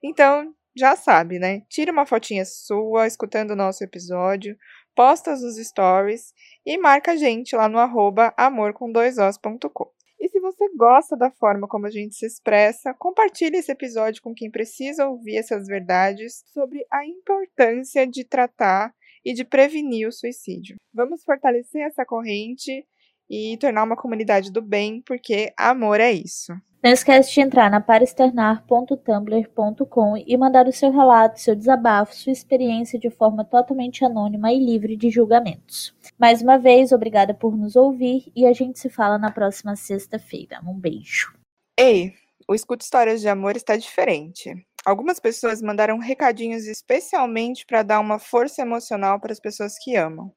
Então, 0.02 0.54
já 0.76 0.96
sabe, 0.96 1.38
né? 1.38 1.62
Tira 1.68 1.92
uma 1.92 2.06
fotinha 2.06 2.44
sua 2.44 3.06
escutando 3.06 3.50
o 3.50 3.56
nosso 3.56 3.84
episódio, 3.84 4.56
posta 4.94 5.32
nos 5.32 5.56
stories 5.56 6.32
e 6.64 6.78
marca 6.78 7.12
a 7.12 7.16
gente 7.16 7.54
lá 7.54 7.68
no 7.68 7.78
arroba 7.78 8.32
amorcom2os.com. 8.38 9.90
E 10.20 10.28
se 10.28 10.38
você 10.38 10.68
gosta 10.76 11.16
da 11.16 11.30
forma 11.32 11.66
como 11.66 11.86
a 11.86 11.90
gente 11.90 12.14
se 12.14 12.24
expressa, 12.24 12.94
compartilhe 12.94 13.56
esse 13.56 13.72
episódio 13.72 14.22
com 14.22 14.32
quem 14.32 14.50
precisa 14.50 15.08
ouvir 15.08 15.36
essas 15.36 15.66
verdades 15.66 16.44
sobre 16.52 16.86
a 16.92 17.04
importância 17.04 18.06
de 18.06 18.24
tratar 18.24 18.94
e 19.24 19.34
de 19.34 19.44
prevenir 19.44 20.06
o 20.06 20.12
suicídio. 20.12 20.76
Vamos 20.94 21.24
fortalecer 21.24 21.82
essa 21.82 22.04
corrente 22.04 22.86
e 23.28 23.56
tornar 23.58 23.84
uma 23.84 23.96
comunidade 23.96 24.52
do 24.52 24.60
bem, 24.60 25.02
porque 25.06 25.52
amor 25.56 26.00
é 26.00 26.12
isso. 26.12 26.52
Não 26.82 26.90
esquece 26.90 27.32
de 27.32 27.40
entrar 27.40 27.70
na 27.70 27.80
paraexternar.tumblr.com 27.80 30.16
e 30.16 30.36
mandar 30.36 30.66
o 30.66 30.72
seu 30.72 30.90
relato, 30.90 31.40
seu 31.40 31.54
desabafo, 31.54 32.12
sua 32.12 32.32
experiência 32.32 32.98
de 32.98 33.08
forma 33.08 33.44
totalmente 33.44 34.04
anônima 34.04 34.52
e 34.52 34.58
livre 34.58 34.96
de 34.96 35.08
julgamentos. 35.08 35.94
Mais 36.18 36.42
uma 36.42 36.58
vez, 36.58 36.90
obrigada 36.90 37.32
por 37.32 37.56
nos 37.56 37.76
ouvir 37.76 38.32
e 38.34 38.44
a 38.44 38.52
gente 38.52 38.80
se 38.80 38.90
fala 38.90 39.16
na 39.16 39.30
próxima 39.30 39.76
sexta-feira. 39.76 40.60
Um 40.66 40.74
beijo. 40.74 41.32
Ei, 41.78 42.14
o 42.48 42.54
Escuta 42.54 42.84
Histórias 42.84 43.20
de 43.20 43.28
Amor 43.28 43.54
está 43.54 43.76
diferente. 43.76 44.52
Algumas 44.84 45.20
pessoas 45.20 45.62
mandaram 45.62 45.98
recadinhos 45.98 46.66
especialmente 46.66 47.64
para 47.64 47.84
dar 47.84 48.00
uma 48.00 48.18
força 48.18 48.60
emocional 48.60 49.20
para 49.20 49.32
as 49.32 49.38
pessoas 49.38 49.78
que 49.78 49.94
amam. 49.94 50.32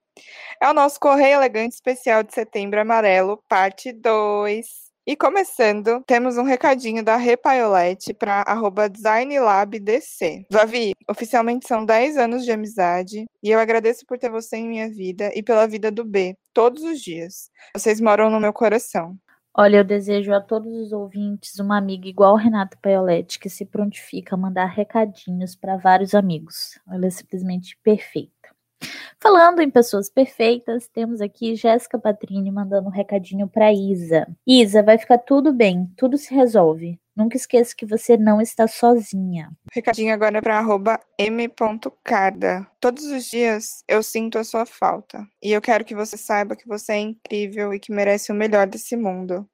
É 0.61 0.69
o 0.69 0.73
nosso 0.73 0.99
Correio 0.99 1.35
Elegante 1.35 1.73
Especial 1.73 2.23
de 2.23 2.33
Setembro 2.33 2.79
Amarelo, 2.79 3.43
parte 3.47 3.91
2. 3.91 4.85
E 5.07 5.15
começando, 5.15 6.03
temos 6.07 6.35
um 6.35 6.43
recadinho 6.43 7.03
da 7.03 7.15
Repaiolete 7.15 8.11
para 8.11 8.43
designlabdc. 8.89 10.47
Vavi, 10.49 10.93
oficialmente 11.07 11.67
são 11.67 11.85
10 11.85 12.17
anos 12.17 12.43
de 12.43 12.51
amizade 12.51 13.25
e 13.43 13.51
eu 13.51 13.59
agradeço 13.59 14.03
por 14.07 14.17
ter 14.17 14.31
você 14.31 14.57
em 14.57 14.67
minha 14.67 14.89
vida 14.89 15.31
e 15.35 15.43
pela 15.43 15.67
vida 15.67 15.91
do 15.91 16.03
B, 16.03 16.35
todos 16.51 16.81
os 16.81 16.99
dias. 16.99 17.51
Vocês 17.75 18.01
moram 18.01 18.31
no 18.31 18.39
meu 18.39 18.51
coração. 18.51 19.15
Olha, 19.57 19.77
eu 19.77 19.83
desejo 19.85 20.33
a 20.33 20.41
todos 20.41 20.73
os 20.73 20.91
ouvintes 20.91 21.59
uma 21.59 21.77
amiga 21.77 22.09
igual 22.09 22.35
Renata 22.35 22.77
Paioletti, 22.81 23.39
que 23.39 23.49
se 23.49 23.63
prontifica 23.63 24.35
a 24.35 24.37
mandar 24.37 24.65
recadinhos 24.65 25.55
para 25.55 25.77
vários 25.77 26.13
amigos. 26.13 26.77
Ela 26.91 27.05
é 27.05 27.09
simplesmente 27.09 27.77
perfeita. 27.81 28.34
Falando 29.19 29.61
em 29.61 29.71
pessoas 29.71 30.09
perfeitas, 30.09 30.87
temos 30.87 31.19
aqui 31.19 31.55
Jéssica 31.55 31.97
Patrini 31.97 32.51
mandando 32.51 32.89
um 32.89 32.91
recadinho 32.91 33.47
para 33.47 33.73
Isa. 33.73 34.27
Isa, 34.45 34.83
vai 34.83 34.97
ficar 34.97 35.17
tudo 35.17 35.51
bem, 35.51 35.91
tudo 35.97 36.17
se 36.17 36.33
resolve. 36.33 36.99
Nunca 37.15 37.37
esqueça 37.37 37.73
que 37.75 37.85
você 37.85 38.17
não 38.17 38.41
está 38.41 38.67
sozinha. 38.67 39.49
Recadinho 39.73 40.13
agora 40.13 40.41
para 40.41 40.61
m.carda. 41.17 42.67
Todos 42.79 43.05
os 43.05 43.25
dias 43.25 43.83
eu 43.87 44.03
sinto 44.03 44.37
a 44.37 44.43
sua 44.43 44.65
falta. 44.65 45.25
E 45.41 45.53
eu 45.53 45.61
quero 45.61 45.85
que 45.85 45.95
você 45.95 46.17
saiba 46.17 46.57
que 46.57 46.67
você 46.67 46.91
é 46.91 46.99
incrível 46.99 47.73
e 47.73 47.79
que 47.79 47.91
merece 47.91 48.31
o 48.31 48.35
melhor 48.35 48.67
desse 48.67 48.97
mundo. 48.97 49.49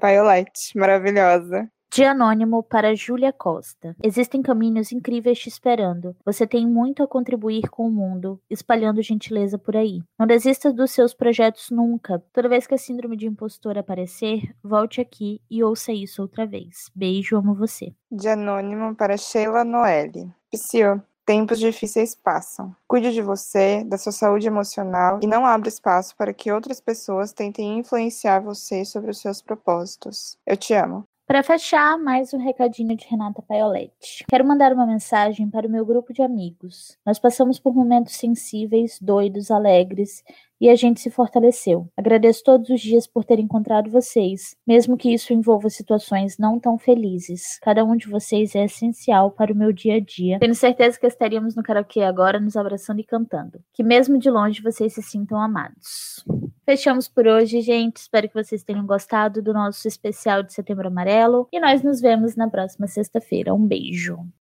Violette, 0.00 0.76
maravilhosa. 0.76 1.70
De 1.96 2.04
anônimo 2.04 2.62
para 2.62 2.94
Júlia 2.94 3.32
Costa. 3.32 3.96
Existem 4.02 4.42
caminhos 4.42 4.92
incríveis 4.92 5.38
te 5.38 5.48
esperando. 5.48 6.14
Você 6.26 6.46
tem 6.46 6.66
muito 6.66 7.02
a 7.02 7.08
contribuir 7.08 7.70
com 7.70 7.86
o 7.86 7.90
mundo, 7.90 8.38
espalhando 8.50 9.00
gentileza 9.00 9.56
por 9.56 9.74
aí. 9.74 10.02
Não 10.18 10.26
desista 10.26 10.70
dos 10.70 10.90
seus 10.90 11.14
projetos 11.14 11.70
nunca. 11.70 12.22
Toda 12.34 12.50
vez 12.50 12.66
que 12.66 12.74
a 12.74 12.78
síndrome 12.78 13.16
de 13.16 13.26
impostor 13.26 13.78
aparecer, 13.78 14.42
volte 14.62 15.00
aqui 15.00 15.40
e 15.50 15.64
ouça 15.64 15.90
isso 15.90 16.20
outra 16.20 16.44
vez. 16.44 16.90
Beijo, 16.94 17.34
amo 17.34 17.54
você. 17.54 17.94
De 18.12 18.28
anônimo 18.28 18.94
para 18.94 19.16
Sheila 19.16 19.64
Noelle. 19.64 20.30
Psyu, 20.50 21.00
Tempos 21.24 21.58
difíceis 21.58 22.14
passam. 22.14 22.76
Cuide 22.86 23.10
de 23.10 23.22
você, 23.22 23.82
da 23.84 23.96
sua 23.96 24.12
saúde 24.12 24.46
emocional 24.46 25.18
e 25.22 25.26
não 25.26 25.46
abra 25.46 25.70
espaço 25.70 26.14
para 26.14 26.34
que 26.34 26.52
outras 26.52 26.78
pessoas 26.78 27.32
tentem 27.32 27.78
influenciar 27.78 28.40
você 28.40 28.84
sobre 28.84 29.10
os 29.10 29.18
seus 29.18 29.40
propósitos. 29.40 30.36
Eu 30.46 30.58
te 30.58 30.74
amo. 30.74 31.06
Para 31.26 31.42
fechar, 31.42 31.98
mais 31.98 32.32
um 32.32 32.38
recadinho 32.38 32.96
de 32.96 33.04
Renata 33.08 33.42
Paioletti. 33.42 34.24
Quero 34.30 34.46
mandar 34.46 34.72
uma 34.72 34.86
mensagem 34.86 35.50
para 35.50 35.66
o 35.66 35.70
meu 35.70 35.84
grupo 35.84 36.12
de 36.12 36.22
amigos. 36.22 36.96
Nós 37.04 37.18
passamos 37.18 37.58
por 37.58 37.74
momentos 37.74 38.14
sensíveis, 38.14 39.00
doidos, 39.00 39.50
alegres 39.50 40.22
e 40.60 40.68
a 40.68 40.74
gente 40.74 41.00
se 41.00 41.10
fortaleceu. 41.10 41.88
Agradeço 41.96 42.42
todos 42.44 42.68
os 42.70 42.80
dias 42.80 43.06
por 43.06 43.24
ter 43.24 43.38
encontrado 43.38 43.90
vocês, 43.90 44.56
mesmo 44.66 44.96
que 44.96 45.12
isso 45.12 45.32
envolva 45.32 45.70
situações 45.70 46.38
não 46.38 46.58
tão 46.58 46.78
felizes. 46.78 47.58
Cada 47.62 47.84
um 47.84 47.96
de 47.96 48.08
vocês 48.08 48.54
é 48.54 48.64
essencial 48.64 49.30
para 49.30 49.52
o 49.52 49.56
meu 49.56 49.72
dia 49.72 49.96
a 49.96 50.00
dia. 50.00 50.38
Tenho 50.38 50.54
certeza 50.54 50.98
que 50.98 51.06
estaríamos 51.06 51.54
no 51.54 51.62
karaokê 51.62 52.02
agora, 52.02 52.40
nos 52.40 52.56
abraçando 52.56 53.00
e 53.00 53.04
cantando. 53.04 53.60
Que 53.72 53.82
mesmo 53.82 54.18
de 54.18 54.30
longe 54.30 54.62
vocês 54.62 54.94
se 54.94 55.02
sintam 55.02 55.40
amados. 55.40 56.24
Fechamos 56.64 57.06
por 57.08 57.26
hoje, 57.26 57.60
gente. 57.60 57.98
Espero 57.98 58.28
que 58.28 58.34
vocês 58.34 58.64
tenham 58.64 58.84
gostado 58.84 59.40
do 59.40 59.52
nosso 59.52 59.86
especial 59.86 60.42
de 60.42 60.52
Setembro 60.52 60.88
Amarelo 60.88 61.48
e 61.52 61.60
nós 61.60 61.82
nos 61.82 62.00
vemos 62.00 62.34
na 62.34 62.48
próxima 62.48 62.86
sexta-feira. 62.86 63.54
Um 63.54 63.66
beijo. 63.66 64.26